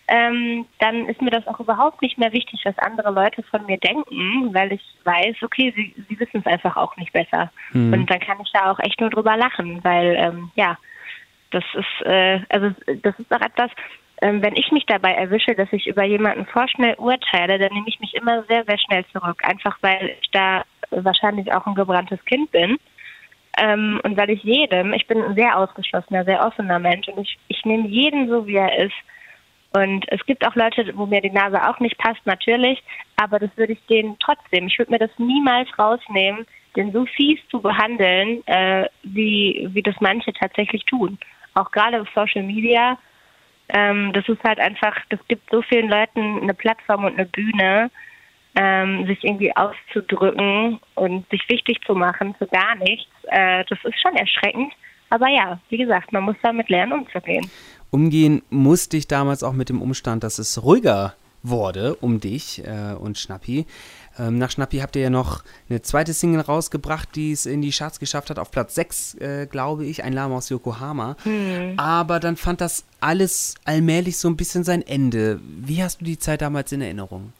ähm, 0.08 0.66
dann 0.80 1.08
ist 1.08 1.22
mir 1.22 1.30
das 1.30 1.46
auch 1.46 1.60
überhaupt 1.60 2.02
nicht 2.02 2.18
mehr 2.18 2.32
wichtig, 2.32 2.60
was 2.64 2.76
andere 2.78 3.12
Leute 3.12 3.42
von 3.44 3.64
mir 3.66 3.78
denken, 3.78 4.52
weil 4.52 4.72
ich 4.72 4.82
weiß, 5.04 5.36
okay, 5.42 5.72
sie, 5.76 5.94
sie 6.08 6.18
wissen 6.18 6.40
es 6.40 6.46
einfach 6.46 6.76
auch 6.76 6.96
nicht 6.96 7.12
besser. 7.12 7.52
Mhm. 7.72 7.92
Und 7.92 8.10
dann 8.10 8.18
kann 8.18 8.40
ich 8.40 8.50
da 8.52 8.72
auch 8.72 8.80
echt 8.80 9.00
nur 9.00 9.10
drüber 9.10 9.36
lachen, 9.36 9.82
weil 9.84 10.16
ähm, 10.18 10.50
ja, 10.56 10.76
das 11.52 11.64
ist 11.74 12.06
äh, 12.06 12.40
also 12.48 12.74
das 13.02 13.18
ist 13.18 13.32
auch 13.32 13.40
etwas, 13.40 13.70
wenn 14.22 14.54
ich 14.54 14.70
mich 14.70 14.86
dabei 14.86 15.12
erwische, 15.12 15.54
dass 15.54 15.72
ich 15.72 15.86
über 15.86 16.04
jemanden 16.04 16.46
vorschnell 16.46 16.94
urteile, 16.94 17.58
dann 17.58 17.72
nehme 17.72 17.88
ich 17.88 17.98
mich 17.98 18.14
immer 18.14 18.44
sehr, 18.44 18.64
sehr 18.64 18.78
schnell 18.78 19.04
zurück. 19.12 19.42
Einfach 19.42 19.76
weil 19.80 20.16
ich 20.20 20.30
da 20.30 20.62
wahrscheinlich 20.90 21.52
auch 21.52 21.66
ein 21.66 21.74
gebranntes 21.74 22.24
Kind 22.24 22.50
bin. 22.52 22.78
Ähm, 23.58 24.00
und 24.04 24.16
weil 24.16 24.30
ich 24.30 24.42
jedem, 24.44 24.92
ich 24.92 25.06
bin 25.06 25.22
ein 25.22 25.34
sehr 25.34 25.58
ausgeschlossener, 25.58 26.24
sehr 26.24 26.46
offener 26.46 26.78
Mensch 26.78 27.08
und 27.08 27.18
ich, 27.18 27.36
ich 27.48 27.64
nehme 27.64 27.88
jeden 27.88 28.28
so, 28.28 28.46
wie 28.46 28.56
er 28.56 28.78
ist. 28.78 28.94
Und 29.74 30.04
es 30.08 30.24
gibt 30.26 30.46
auch 30.46 30.54
Leute, 30.54 30.90
wo 30.94 31.06
mir 31.06 31.20
die 31.20 31.30
Nase 31.30 31.68
auch 31.68 31.80
nicht 31.80 31.98
passt, 31.98 32.24
natürlich, 32.24 32.82
aber 33.16 33.38
das 33.38 33.50
würde 33.56 33.72
ich 33.72 33.86
denen 33.86 34.16
trotzdem, 34.20 34.66
ich 34.66 34.78
würde 34.78 34.92
mir 34.92 34.98
das 34.98 35.10
niemals 35.18 35.68
rausnehmen, 35.78 36.46
den 36.76 36.92
so 36.92 37.06
fies 37.06 37.38
zu 37.50 37.60
behandeln, 37.60 38.46
äh, 38.46 38.86
wie, 39.02 39.68
wie 39.72 39.82
das 39.82 39.96
manche 40.00 40.32
tatsächlich 40.32 40.84
tun. 40.84 41.18
Auch 41.54 41.70
gerade 41.70 42.00
auf 42.00 42.08
Social 42.14 42.42
Media, 42.42 42.98
ähm, 43.72 44.12
das 44.12 44.28
ist 44.28 44.42
halt 44.44 44.60
einfach, 44.60 44.94
das 45.08 45.20
gibt 45.28 45.50
so 45.50 45.62
vielen 45.62 45.88
Leuten 45.88 46.40
eine 46.42 46.54
Plattform 46.54 47.04
und 47.04 47.14
eine 47.14 47.26
Bühne, 47.26 47.90
ähm, 48.54 49.06
sich 49.06 49.24
irgendwie 49.24 49.54
auszudrücken 49.56 50.78
und 50.94 51.28
sich 51.30 51.42
wichtig 51.48 51.80
zu 51.86 51.94
machen 51.94 52.34
für 52.38 52.46
gar 52.46 52.74
nichts. 52.76 53.10
Äh, 53.28 53.64
das 53.68 53.78
ist 53.84 54.00
schon 54.00 54.14
erschreckend. 54.14 54.72
Aber 55.08 55.28
ja, 55.28 55.58
wie 55.70 55.78
gesagt, 55.78 56.12
man 56.12 56.24
muss 56.24 56.36
damit 56.42 56.68
lernen, 56.68 56.92
umzugehen. 56.92 57.50
Umgehen 57.90 58.42
musste 58.50 58.96
ich 58.96 59.08
damals 59.08 59.42
auch 59.42 59.52
mit 59.52 59.68
dem 59.68 59.80
Umstand, 59.80 60.22
dass 60.24 60.38
es 60.38 60.62
ruhiger 60.62 61.14
wurde 61.42 61.96
um 61.96 62.20
dich 62.20 62.62
äh, 62.64 62.94
und 62.94 63.18
Schnappi. 63.18 63.66
Ähm, 64.18 64.38
nach 64.38 64.50
Schnappi 64.50 64.78
habt 64.78 64.96
ihr 64.96 65.02
ja 65.02 65.10
noch 65.10 65.42
eine 65.68 65.82
zweite 65.82 66.12
Single 66.12 66.42
rausgebracht, 66.42 67.14
die 67.14 67.32
es 67.32 67.46
in 67.46 67.62
die 67.62 67.70
Charts 67.70 67.98
geschafft 67.98 68.30
hat, 68.30 68.38
auf 68.38 68.50
Platz 68.50 68.74
6, 68.74 69.14
äh, 69.14 69.46
glaube 69.46 69.84
ich, 69.86 70.04
ein 70.04 70.12
Lama 70.12 70.36
aus 70.36 70.50
Yokohama. 70.50 71.16
Mhm. 71.24 71.74
Aber 71.78 72.20
dann 72.20 72.36
fand 72.36 72.60
das 72.60 72.86
alles 73.00 73.54
allmählich 73.64 74.18
so 74.18 74.28
ein 74.28 74.36
bisschen 74.36 74.64
sein 74.64 74.82
Ende. 74.82 75.40
Wie 75.42 75.82
hast 75.82 76.00
du 76.00 76.04
die 76.04 76.18
Zeit 76.18 76.42
damals 76.42 76.72
in 76.72 76.82
Erinnerung? 76.82 77.32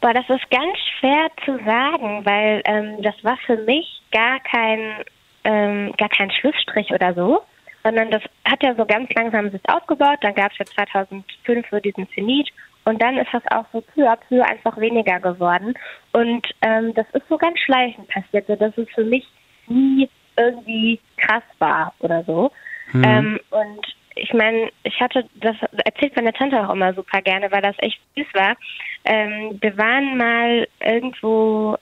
Boah, 0.00 0.12
das 0.12 0.28
ist 0.28 0.50
ganz 0.50 0.76
schwer 0.98 1.30
zu 1.44 1.58
sagen, 1.64 2.24
weil 2.24 2.62
ähm, 2.64 3.02
das 3.02 3.14
war 3.22 3.36
für 3.46 3.56
mich 3.56 4.02
gar 4.10 4.40
kein, 4.40 5.04
ähm, 5.44 5.92
gar 5.96 6.08
kein 6.08 6.30
Schlussstrich 6.30 6.90
oder 6.90 7.14
so, 7.14 7.40
sondern 7.84 8.10
das 8.10 8.22
hat 8.44 8.62
ja 8.62 8.74
so 8.74 8.84
ganz 8.84 9.10
langsam 9.14 9.50
sich 9.50 9.60
aufgebaut. 9.68 10.18
Dann 10.20 10.34
gab 10.34 10.52
es 10.52 10.58
ja 10.58 10.64
2005 10.66 11.66
so 11.70 11.78
diesen 11.80 12.08
Zenit 12.10 12.48
und 12.84 13.00
dann 13.00 13.16
ist 13.16 13.32
das 13.32 13.42
auch 13.50 13.64
so 13.72 13.80
peu 13.80 14.08
à 14.08 14.16
peu 14.16 14.42
einfach 14.42 14.76
weniger 14.78 15.20
geworden. 15.20 15.74
Und 16.12 16.46
ähm, 16.62 16.94
das 16.94 17.06
ist 17.12 17.28
so 17.28 17.38
ganz 17.38 17.58
schleichend 17.60 18.08
passiert, 18.08 18.46
so 18.46 18.56
dass 18.56 18.76
es 18.76 18.88
für 18.94 19.04
mich 19.04 19.26
nie 19.68 20.08
irgendwie 20.36 20.98
krass 21.16 21.44
war 21.58 21.94
oder 22.00 22.24
so. 22.24 22.50
Mhm. 22.92 23.04
Ähm, 23.04 23.40
und 23.50 23.86
ich 24.14 24.32
meine, 24.34 24.70
ich 24.82 25.00
hatte, 25.00 25.24
das 25.34 25.56
erzählt 25.84 26.16
meine 26.16 26.32
Tante 26.32 26.60
auch 26.60 26.72
immer 26.72 26.92
super 26.94 27.22
gerne, 27.22 27.50
weil 27.50 27.62
das 27.62 27.76
echt 27.78 28.00
süß 28.16 28.26
war. 28.34 28.56
Ähm, 29.04 29.58
wir 29.60 29.76
waren 29.78 30.16
mal 30.16 30.68
irgendwo, 30.80 31.76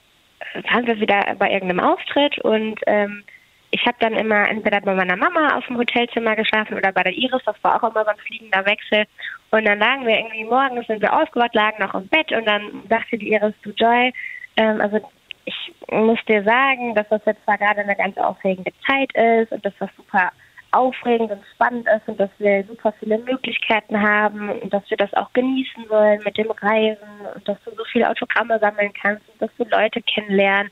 waren 0.71 0.87
wir 0.87 0.99
wieder 0.99 1.35
bei 1.37 1.51
irgendeinem 1.51 1.81
Auftritt 1.81 2.37
und 2.39 2.79
ähm, 2.87 3.23
ich 3.71 3.85
habe 3.85 3.97
dann 3.99 4.13
immer 4.13 4.49
entweder 4.49 4.81
bei 4.81 4.93
meiner 4.93 5.15
Mama 5.15 5.55
auf 5.55 5.65
dem 5.65 5.77
Hotelzimmer 5.77 6.35
geschlafen 6.35 6.77
oder 6.77 6.91
bei 6.91 7.03
der 7.03 7.13
Iris, 7.13 7.41
das 7.45 7.55
war 7.63 7.75
auch 7.75 7.89
immer 7.89 8.03
so 8.03 8.11
ein 8.11 8.17
fliegender 8.17 8.65
Wechsel. 8.65 9.05
Und 9.49 9.65
dann 9.65 9.79
lagen 9.79 10.05
wir 10.05 10.17
irgendwie 10.17 10.43
morgens, 10.43 10.87
sind 10.87 11.01
wir 11.01 11.13
aufgewacht, 11.13 11.55
lagen 11.55 11.81
noch 11.81 11.95
im 11.95 12.07
Bett 12.07 12.31
und 12.33 12.45
dann 12.45 12.83
sagte 12.89 13.17
die 13.17 13.31
Iris, 13.31 13.53
du 13.63 13.71
Joy, 13.71 14.13
ähm, 14.57 14.81
also 14.81 14.99
ich 15.45 15.73
muss 15.89 16.19
dir 16.27 16.43
sagen, 16.43 16.93
dass 16.95 17.07
das 17.09 17.21
jetzt 17.25 17.43
zwar 17.45 17.57
gerade 17.57 17.81
eine 17.81 17.95
ganz 17.95 18.17
aufregende 18.17 18.71
Zeit 18.85 19.11
ist 19.15 19.51
und 19.51 19.65
dass 19.65 19.73
das 19.79 19.89
super 19.95 20.31
aufregend 20.71 21.31
und 21.31 21.43
spannend 21.53 21.87
ist 21.87 22.07
und 22.07 22.19
dass 22.19 22.29
wir 22.39 22.63
super 22.65 22.93
viele 22.99 23.17
Möglichkeiten 23.19 24.01
haben 24.01 24.49
und 24.49 24.73
dass 24.73 24.89
wir 24.89 24.97
das 24.97 25.13
auch 25.13 25.31
genießen 25.33 25.89
wollen 25.89 26.21
mit 26.23 26.37
dem 26.37 26.51
Reisen 26.51 27.25
und 27.35 27.47
dass 27.47 27.57
du 27.65 27.71
so 27.71 27.83
viele 27.91 28.09
Autogramme 28.09 28.59
sammeln 28.59 28.93
kannst 28.93 29.27
und 29.29 29.41
dass 29.41 29.49
du 29.57 29.65
Leute 29.65 30.01
kennenlernen. 30.01 30.71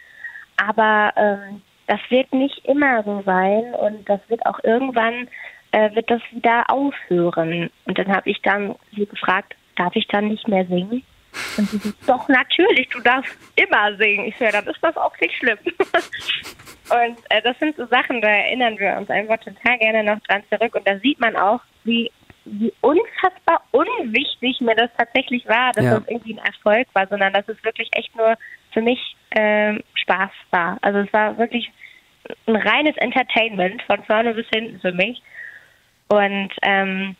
Aber 0.57 1.11
ähm, 1.15 1.61
das 1.89 1.99
wird 2.09 2.31
nicht 2.33 2.63
immer 2.65 3.03
so 3.03 3.23
sein 3.25 3.73
und 3.73 4.07
das 4.07 4.19
wird 4.29 4.45
auch 4.45 4.59
irgendwann 4.63 5.27
äh, 5.71 5.93
wird 5.95 6.09
das 6.09 6.21
wieder 6.31 6.69
aufhören. 6.69 7.71
Und 7.85 7.97
dann 7.97 8.07
habe 8.09 8.29
ich 8.29 8.39
dann 8.43 8.75
sie 8.95 9.07
gefragt, 9.07 9.55
darf 9.75 9.95
ich 9.95 10.07
dann 10.07 10.27
nicht 10.27 10.47
mehr 10.47 10.65
singen? 10.65 11.03
Und 11.57 11.69
sie 11.69 11.77
sagt, 11.77 11.97
doch 12.07 12.27
natürlich, 12.27 12.89
du 12.89 12.99
darfst 12.99 13.35
immer 13.55 13.95
singen. 13.97 14.25
Ich 14.25 14.39
ja, 14.39 14.51
dann 14.51 14.67
ist 14.67 14.79
das 14.81 14.97
auch 14.97 15.19
nicht 15.19 15.35
schlimm. 15.35 15.57
Und 15.65 17.17
äh, 17.29 17.41
das 17.43 17.57
sind 17.59 17.75
so 17.75 17.85
Sachen, 17.87 18.21
da 18.21 18.27
erinnern 18.27 18.77
wir 18.77 18.95
uns 18.97 19.09
einfach 19.09 19.37
total 19.37 19.77
gerne 19.79 20.03
noch 20.03 20.19
dran 20.21 20.43
zurück. 20.51 20.75
Und 20.75 20.87
da 20.87 20.97
sieht 20.99 21.19
man 21.19 21.35
auch, 21.35 21.61
wie, 21.83 22.11
wie 22.45 22.73
unfassbar 22.81 23.61
unwichtig 23.71 24.59
mir 24.61 24.75
das 24.75 24.89
tatsächlich 24.97 25.47
war, 25.47 25.71
dass 25.73 25.85
ja. 25.85 25.99
das 25.99 26.07
irgendwie 26.07 26.33
ein 26.33 26.45
Erfolg 26.45 26.87
war, 26.93 27.07
sondern 27.07 27.33
dass 27.33 27.47
es 27.47 27.63
wirklich 27.63 27.89
echt 27.93 28.15
nur 28.15 28.35
für 28.71 28.81
mich 28.81 28.99
ähm, 29.31 29.83
Spaß 29.95 30.31
war. 30.51 30.77
Also 30.81 30.99
es 30.99 31.13
war 31.13 31.37
wirklich 31.37 31.71
ein 32.47 32.55
reines 32.55 32.95
Entertainment 32.97 33.81
von 33.83 34.03
vorne 34.03 34.33
bis 34.33 34.47
hinten 34.53 34.79
für 34.79 34.91
mich. 34.91 35.21
Und 36.07 36.49
ähm, 36.63 37.15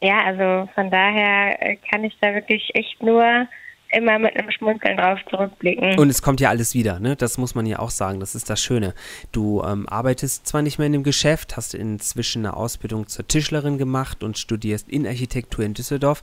ja, 0.00 0.24
also 0.24 0.70
von 0.74 0.90
daher 0.90 1.60
äh, 1.60 1.76
kann 1.90 2.04
ich 2.04 2.16
da 2.20 2.34
wirklich 2.34 2.70
echt 2.74 3.02
nur 3.02 3.46
immer 3.92 4.18
mit 4.18 4.36
einem 4.36 4.50
Schmunzeln 4.50 4.96
drauf 4.96 5.18
zurückblicken. 5.28 5.98
Und 5.98 6.10
es 6.10 6.22
kommt 6.22 6.40
ja 6.40 6.48
alles 6.48 6.74
wieder, 6.74 7.00
ne? 7.00 7.16
Das 7.16 7.38
muss 7.38 7.54
man 7.54 7.66
ja 7.66 7.78
auch 7.78 7.90
sagen. 7.90 8.20
Das 8.20 8.34
ist 8.34 8.50
das 8.50 8.60
Schöne. 8.60 8.94
Du 9.32 9.62
ähm, 9.62 9.88
arbeitest 9.88 10.46
zwar 10.46 10.62
nicht 10.62 10.78
mehr 10.78 10.86
in 10.86 10.92
dem 10.92 11.02
Geschäft, 11.02 11.56
hast 11.56 11.74
inzwischen 11.74 12.44
eine 12.44 12.56
Ausbildung 12.56 13.06
zur 13.06 13.26
Tischlerin 13.26 13.78
gemacht 13.78 14.22
und 14.22 14.38
studierst 14.38 14.88
Innenarchitektur 14.88 15.64
in 15.64 15.74
Düsseldorf. 15.74 16.22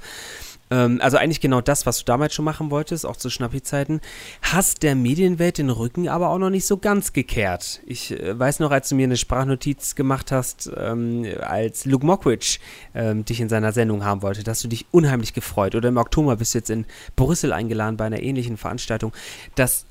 Ähm, 0.70 1.00
also 1.02 1.18
eigentlich 1.18 1.42
genau 1.42 1.62
das, 1.62 1.86
was 1.86 2.00
du 2.00 2.06
damals 2.06 2.34
schon 2.34 2.46
machen 2.46 2.72
wolltest, 2.72 3.06
auch 3.06 3.18
zu 3.18 3.30
Schnappi-Zeiten. 3.30 4.02
Hast 4.42 4.84
der 4.84 4.96
Medienwelt 4.96 5.58
den 5.58 5.70
Rücken 5.70 6.08
aber 6.10 6.30
auch 6.30 6.38
noch 6.38 6.50
nicht 6.50 6.66
so 6.66 6.78
ganz 6.78 7.14
gekehrt. 7.14 7.82
Ich 7.86 8.12
äh, 8.12 8.38
weiß 8.38 8.60
noch, 8.60 8.72
als 8.72 8.90
du 8.90 8.96
mir 8.96 9.06
eine 9.06 9.18
Sprachnotiz 9.18 9.96
gemacht 9.96 10.32
hast, 10.32 10.70
ähm, 10.78 11.26
als 11.42 11.86
Luke 11.86 12.06
Mockridge 12.06 12.60
ähm, 12.94 13.26
dich 13.26 13.40
in 13.40 13.50
seiner 13.50 13.72
Sendung 13.72 14.04
haben 14.04 14.22
wollte, 14.22 14.44
dass 14.44 14.62
du 14.62 14.68
dich 14.68 14.86
unheimlich 14.92 15.34
gefreut. 15.34 15.76
Oder 15.76 15.90
im 15.90 15.98
Oktober 15.98 16.36
bist 16.36 16.54
du 16.54 16.60
jetzt 16.60 16.70
in 16.70 16.86
Brüssel 17.16 17.54
eingeladen 17.54 17.98
bei 17.98 18.06
einer 18.06 18.22
ähnlichen 18.22 18.58
Veranstaltung. 18.58 19.14
Das 19.56 19.86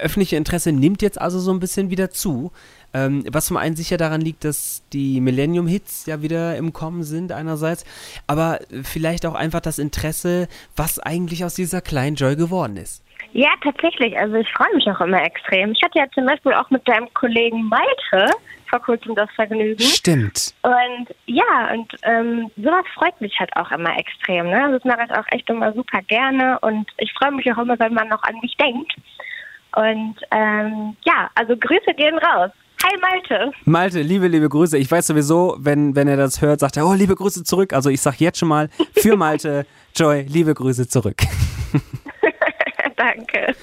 öffentliche 0.00 0.36
Interesse 0.36 0.72
nimmt 0.72 1.02
jetzt 1.02 1.20
also 1.20 1.38
so 1.38 1.52
ein 1.52 1.60
bisschen 1.60 1.90
wieder 1.90 2.10
zu. 2.10 2.52
Ähm, 2.94 3.24
was 3.32 3.46
zum 3.46 3.56
einen 3.56 3.74
sicher 3.74 3.96
daran 3.96 4.20
liegt, 4.20 4.44
dass 4.44 4.84
die 4.92 5.20
Millennium-Hits 5.20 6.06
ja 6.06 6.20
wieder 6.20 6.56
im 6.56 6.72
Kommen 6.74 7.04
sind 7.04 7.32
einerseits, 7.32 7.84
aber 8.26 8.58
vielleicht 8.82 9.24
auch 9.24 9.34
einfach 9.34 9.60
das 9.60 9.78
Interesse, 9.78 10.46
was 10.76 10.98
eigentlich 10.98 11.44
aus 11.44 11.54
dieser 11.54 11.80
kleinen 11.80 12.16
Joy 12.16 12.36
geworden 12.36 12.76
ist. 12.76 13.02
Ja, 13.32 13.48
tatsächlich. 13.62 14.18
Also 14.18 14.34
ich 14.34 14.48
freue 14.52 14.74
mich 14.74 14.86
auch 14.88 15.00
immer 15.00 15.22
extrem. 15.24 15.72
Ich 15.72 15.82
hatte 15.82 15.98
ja 15.98 16.06
zum 16.12 16.26
Beispiel 16.26 16.52
auch 16.52 16.68
mit 16.68 16.86
deinem 16.86 17.12
Kollegen 17.14 17.64
Malte 17.64 18.30
vor 18.68 18.80
kurzem 18.80 19.14
das 19.14 19.30
Vergnügen. 19.36 19.82
Stimmt. 19.82 20.54
Und 20.62 21.14
ja, 21.26 21.72
und 21.72 21.92
ähm, 22.02 22.50
sowas 22.56 22.84
freut 22.94 23.18
mich 23.20 23.38
halt 23.38 23.54
auch 23.56 23.70
immer 23.70 23.96
extrem. 23.98 24.48
Ne? 24.48 24.70
Das 24.72 24.84
mache 24.84 25.04
ich 25.06 25.16
auch 25.16 25.26
echt 25.30 25.48
immer 25.50 25.72
super 25.72 26.00
gerne 26.08 26.58
und 26.60 26.90
ich 26.96 27.12
freue 27.12 27.32
mich 27.32 27.50
auch 27.52 27.58
immer, 27.58 27.78
wenn 27.78 27.92
man 27.92 28.08
noch 28.08 28.22
an 28.22 28.36
mich 28.40 28.56
denkt. 28.56 28.94
Und 29.76 30.16
ähm, 30.30 30.96
ja, 31.04 31.30
also 31.34 31.56
Grüße 31.56 31.94
gehen 31.96 32.18
raus. 32.18 32.50
Hi 32.84 32.98
Malte. 33.00 33.52
Malte, 33.64 34.02
liebe, 34.02 34.26
liebe 34.26 34.48
Grüße. 34.48 34.76
Ich 34.76 34.90
weiß 34.90 35.06
sowieso, 35.06 35.56
wenn, 35.60 35.94
wenn 35.94 36.08
er 36.08 36.16
das 36.16 36.42
hört, 36.42 36.60
sagt 36.60 36.76
er, 36.76 36.86
oh, 36.86 36.94
liebe 36.94 37.14
Grüße 37.14 37.44
zurück. 37.44 37.72
Also 37.72 37.90
ich 37.90 38.00
sag 38.00 38.20
jetzt 38.20 38.38
schon 38.38 38.48
mal 38.48 38.68
für 38.96 39.16
Malte, 39.16 39.66
Joy, 39.94 40.22
liebe 40.28 40.52
Grüße 40.52 40.88
zurück. 40.88 41.22
Danke. 42.96 43.54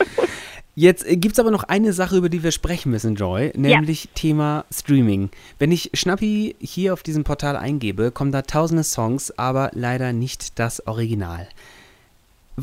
Jetzt 0.73 1.05
äh, 1.05 1.17
gibt 1.17 1.33
es 1.33 1.39
aber 1.39 1.51
noch 1.51 1.63
eine 1.63 1.91
Sache, 1.91 2.15
über 2.15 2.29
die 2.29 2.43
wir 2.43 2.51
sprechen 2.51 2.91
müssen, 2.91 3.15
Joy, 3.15 3.51
nämlich 3.55 4.05
ja. 4.05 4.11
Thema 4.15 4.65
Streaming. 4.71 5.29
Wenn 5.57 5.73
ich 5.73 5.91
Schnappi 5.93 6.55
hier 6.59 6.93
auf 6.93 7.03
diesem 7.03 7.25
Portal 7.25 7.57
eingebe, 7.57 8.11
kommen 8.11 8.31
da 8.31 8.43
tausende 8.43 8.85
Songs, 8.85 9.37
aber 9.37 9.71
leider 9.73 10.13
nicht 10.13 10.57
das 10.57 10.87
Original. 10.87 11.49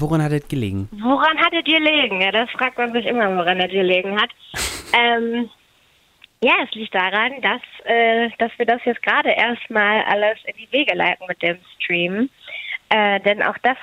Woran 0.01 0.23
hat 0.23 0.33
es 0.33 0.47
gelegen? 0.49 0.89
Woran 0.93 1.39
hat 1.39 1.53
es 1.53 1.65
gelegen? 1.65 2.21
Ja, 2.21 2.33
das 2.33 2.51
fragt 2.51 2.79
man 2.79 2.93
sich 2.93 3.07
immer, 3.07 3.37
woran 3.37 3.61
es 3.61 3.71
gelegen 3.71 4.21
hat. 4.21 4.31
ähm, 4.93 5.49
Ja, 6.43 6.53
es 6.65 6.71
liegt 6.75 6.95
daran, 6.95 7.41
dass, 7.41 7.63
äh, 7.85 8.29
dass 8.39 8.53
wir 8.59 8.67
das 8.67 8.85
jetzt 8.85 9.03
gerade 9.03 9.31
erstmal 9.31 10.03
alles 10.03 10.39
in 10.45 10.55
die 10.57 10.71
Wege 10.71 10.95
leiten 10.95 11.27
mit 11.27 11.41
dem 11.43 11.59
Stream. 11.79 12.29
Äh, 12.91 13.21
denn 13.21 13.43
auch 13.43 13.57
das 13.63 13.77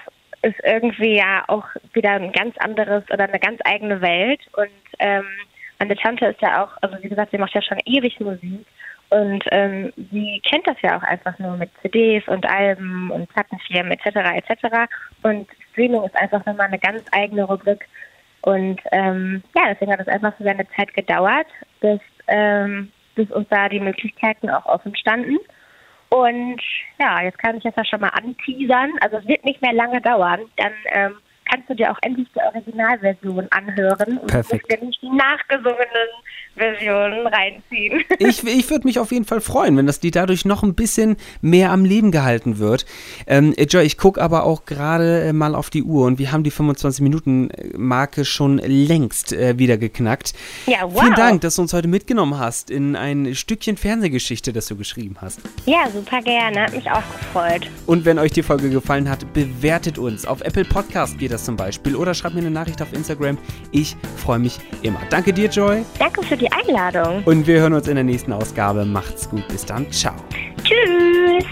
ist 0.43 0.59
irgendwie 0.63 1.17
ja 1.17 1.43
auch 1.47 1.65
wieder 1.93 2.11
ein 2.11 2.31
ganz 2.31 2.55
anderes 2.57 3.03
oder 3.11 3.23
eine 3.23 3.39
ganz 3.39 3.59
eigene 3.65 4.01
Welt. 4.01 4.41
Und 4.53 4.69
ähm, 4.99 5.25
meine 5.79 5.95
Tante 5.95 6.27
ist 6.27 6.41
ja 6.41 6.63
auch, 6.63 6.71
also 6.81 6.95
wie 7.01 7.09
gesagt, 7.09 7.31
sie 7.31 7.37
macht 7.37 7.53
ja 7.53 7.61
schon 7.61 7.79
ewig 7.85 8.19
Musik. 8.19 8.65
Und 9.09 9.43
ähm, 9.51 9.93
sie 10.11 10.41
kennt 10.49 10.67
das 10.67 10.77
ja 10.81 10.97
auch 10.97 11.03
einfach 11.03 11.37
nur 11.39 11.55
mit 11.57 11.69
CDs 11.81 12.27
und 12.27 12.45
Alben 12.45 13.11
und 13.11 13.29
Plattenfirmen 13.29 13.91
etc. 13.91 14.47
etc. 14.49 14.91
Und 15.21 15.47
Streaming 15.73 16.03
ist 16.03 16.15
einfach 16.15 16.45
nochmal 16.45 16.67
eine 16.67 16.79
ganz 16.79 17.03
eigene 17.11 17.43
Rubrik. 17.43 17.87
Und 18.41 18.81
ähm, 18.91 19.43
ja, 19.55 19.63
deswegen 19.69 19.91
hat 19.91 19.99
es 19.99 20.07
einfach 20.07 20.33
so 20.37 20.43
seine 20.43 20.67
Zeit 20.75 20.93
gedauert, 20.93 21.47
bis, 21.81 21.99
ähm, 22.27 22.91
bis 23.15 23.29
uns 23.31 23.47
da 23.49 23.69
die 23.69 23.79
Möglichkeiten 23.79 24.49
auch 24.49 24.65
offen 24.65 24.95
standen. 24.95 25.37
Und 26.09 26.61
ja, 26.99 27.23
jetzt 27.23 27.39
kann 27.39 27.57
ich 27.57 27.63
das 27.63 27.75
ja 27.75 27.85
schon 27.85 28.01
mal 28.01 28.09
anteasern. 28.09 28.91
Also 29.01 29.17
es 29.17 29.27
wird 29.27 29.45
nicht 29.45 29.61
mehr 29.61 29.73
lange 29.73 29.99
dauern. 29.99 30.41
Dann 30.57 30.73
ähm, 30.91 31.17
kannst 31.49 31.69
du 31.69 31.75
dir 31.75 31.91
auch 31.91 31.97
endlich 32.01 32.27
die 32.35 32.39
Originalversion 32.41 33.47
anhören 33.51 34.17
und 34.17 34.27
Perfekt. 34.27 34.71
dir 34.71 34.83
nicht 34.83 35.01
die 35.01 35.09
nachgesungenen 35.09 36.09
Versionen 36.55 37.27
reinziehen. 37.27 38.03
Ich, 38.19 38.43
ich 38.43 38.69
würde 38.69 38.87
mich 38.87 38.99
auf 38.99 39.11
jeden 39.11 39.25
Fall 39.25 39.41
freuen, 39.41 39.75
wenn 39.75 39.85
das 39.85 40.01
Lied 40.01 40.15
dadurch 40.15 40.45
noch 40.45 40.63
ein 40.63 40.75
bisschen 40.75 41.17
mehr 41.41 41.71
am 41.71 41.83
Leben 41.83 42.11
gehalten 42.11 42.57
wird. 42.57 42.85
Ähm, 43.27 43.53
äh, 43.57 43.63
Joy, 43.63 43.83
ich 43.83 43.97
gucke 43.97 44.21
aber 44.21 44.45
auch 44.45 44.65
gerade 44.65 45.23
äh, 45.23 45.33
mal 45.33 45.55
auf 45.55 45.69
die 45.69 45.83
Uhr 45.83 46.05
und 46.05 46.19
wir 46.19 46.31
haben 46.31 46.43
die 46.43 46.51
25-Minuten-Marke 46.51 48.23
schon 48.23 48.59
längst 48.59 49.33
äh, 49.33 49.57
wieder 49.57 49.77
geknackt. 49.77 50.33
Ja, 50.67 50.83
wow. 50.83 51.01
Vielen 51.01 51.15
Dank, 51.15 51.41
dass 51.41 51.55
du 51.55 51.63
uns 51.63 51.73
heute 51.73 51.87
mitgenommen 51.87 52.37
hast 52.39 52.69
in 52.69 52.95
ein 52.95 53.35
Stückchen 53.35 53.75
Fernsehgeschichte, 53.75 54.53
das 54.53 54.67
du 54.67 54.77
geschrieben 54.77 55.17
hast. 55.19 55.41
Ja, 55.65 55.89
super 55.89 56.21
gerne. 56.21 56.61
Hat 56.61 56.73
mich 56.73 56.89
auch 56.89 57.03
gefreut. 57.19 57.69
Und 57.87 58.05
wenn 58.05 58.19
euch 58.19 58.31
die 58.31 58.43
Folge 58.43 58.69
gefallen 58.69 59.09
hat, 59.09 59.33
bewertet 59.33 59.97
uns. 59.97 60.25
Auf 60.25 60.41
Apple 60.41 60.65
Podcast 60.65 61.17
geht 61.17 61.31
das 61.33 61.43
zum 61.43 61.55
Beispiel 61.55 61.95
oder 61.95 62.13
schreibt 62.13 62.35
mir 62.35 62.41
eine 62.41 62.51
Nachricht 62.51 62.81
auf 62.81 62.93
Instagram. 62.93 63.37
Ich 63.71 63.95
freue 64.17 64.39
mich 64.39 64.59
immer. 64.81 64.99
Danke 65.09 65.33
dir, 65.33 65.49
Joy. 65.49 65.83
Danke 65.99 66.23
für 66.23 66.37
die 66.37 66.51
Einladung. 66.51 67.23
Und 67.25 67.47
wir 67.47 67.59
hören 67.59 67.73
uns 67.73 67.87
in 67.87 67.95
der 67.95 68.03
nächsten 68.03 68.31
Ausgabe. 68.31 68.85
Macht's 68.85 69.29
gut. 69.29 69.47
Bis 69.47 69.65
dann. 69.65 69.91
Ciao. 69.91 70.15
Tschüss. 70.63 71.45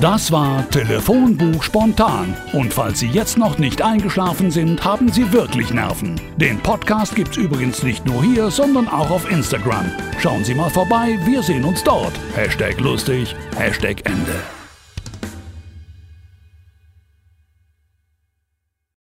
Das 0.00 0.30
war 0.30 0.68
Telefonbuch 0.68 1.62
spontan. 1.62 2.36
Und 2.52 2.74
falls 2.74 3.00
Sie 3.00 3.08
jetzt 3.08 3.38
noch 3.38 3.56
nicht 3.56 3.80
eingeschlafen 3.80 4.50
sind, 4.50 4.84
haben 4.84 5.10
Sie 5.10 5.32
wirklich 5.32 5.72
Nerven. 5.72 6.20
Den 6.36 6.58
Podcast 6.58 7.14
gibt's 7.14 7.38
übrigens 7.38 7.82
nicht 7.82 8.04
nur 8.04 8.22
hier, 8.22 8.50
sondern 8.50 8.88
auch 8.88 9.10
auf 9.10 9.30
Instagram. 9.30 9.90
Schauen 10.20 10.44
Sie 10.44 10.54
mal 10.54 10.68
vorbei, 10.68 11.18
wir 11.24 11.42
sehen 11.42 11.64
uns 11.64 11.82
dort. 11.82 12.12
Hashtag 12.34 12.78
lustig, 12.78 13.34
Hashtag 13.56 14.02
Ende. 14.04 14.34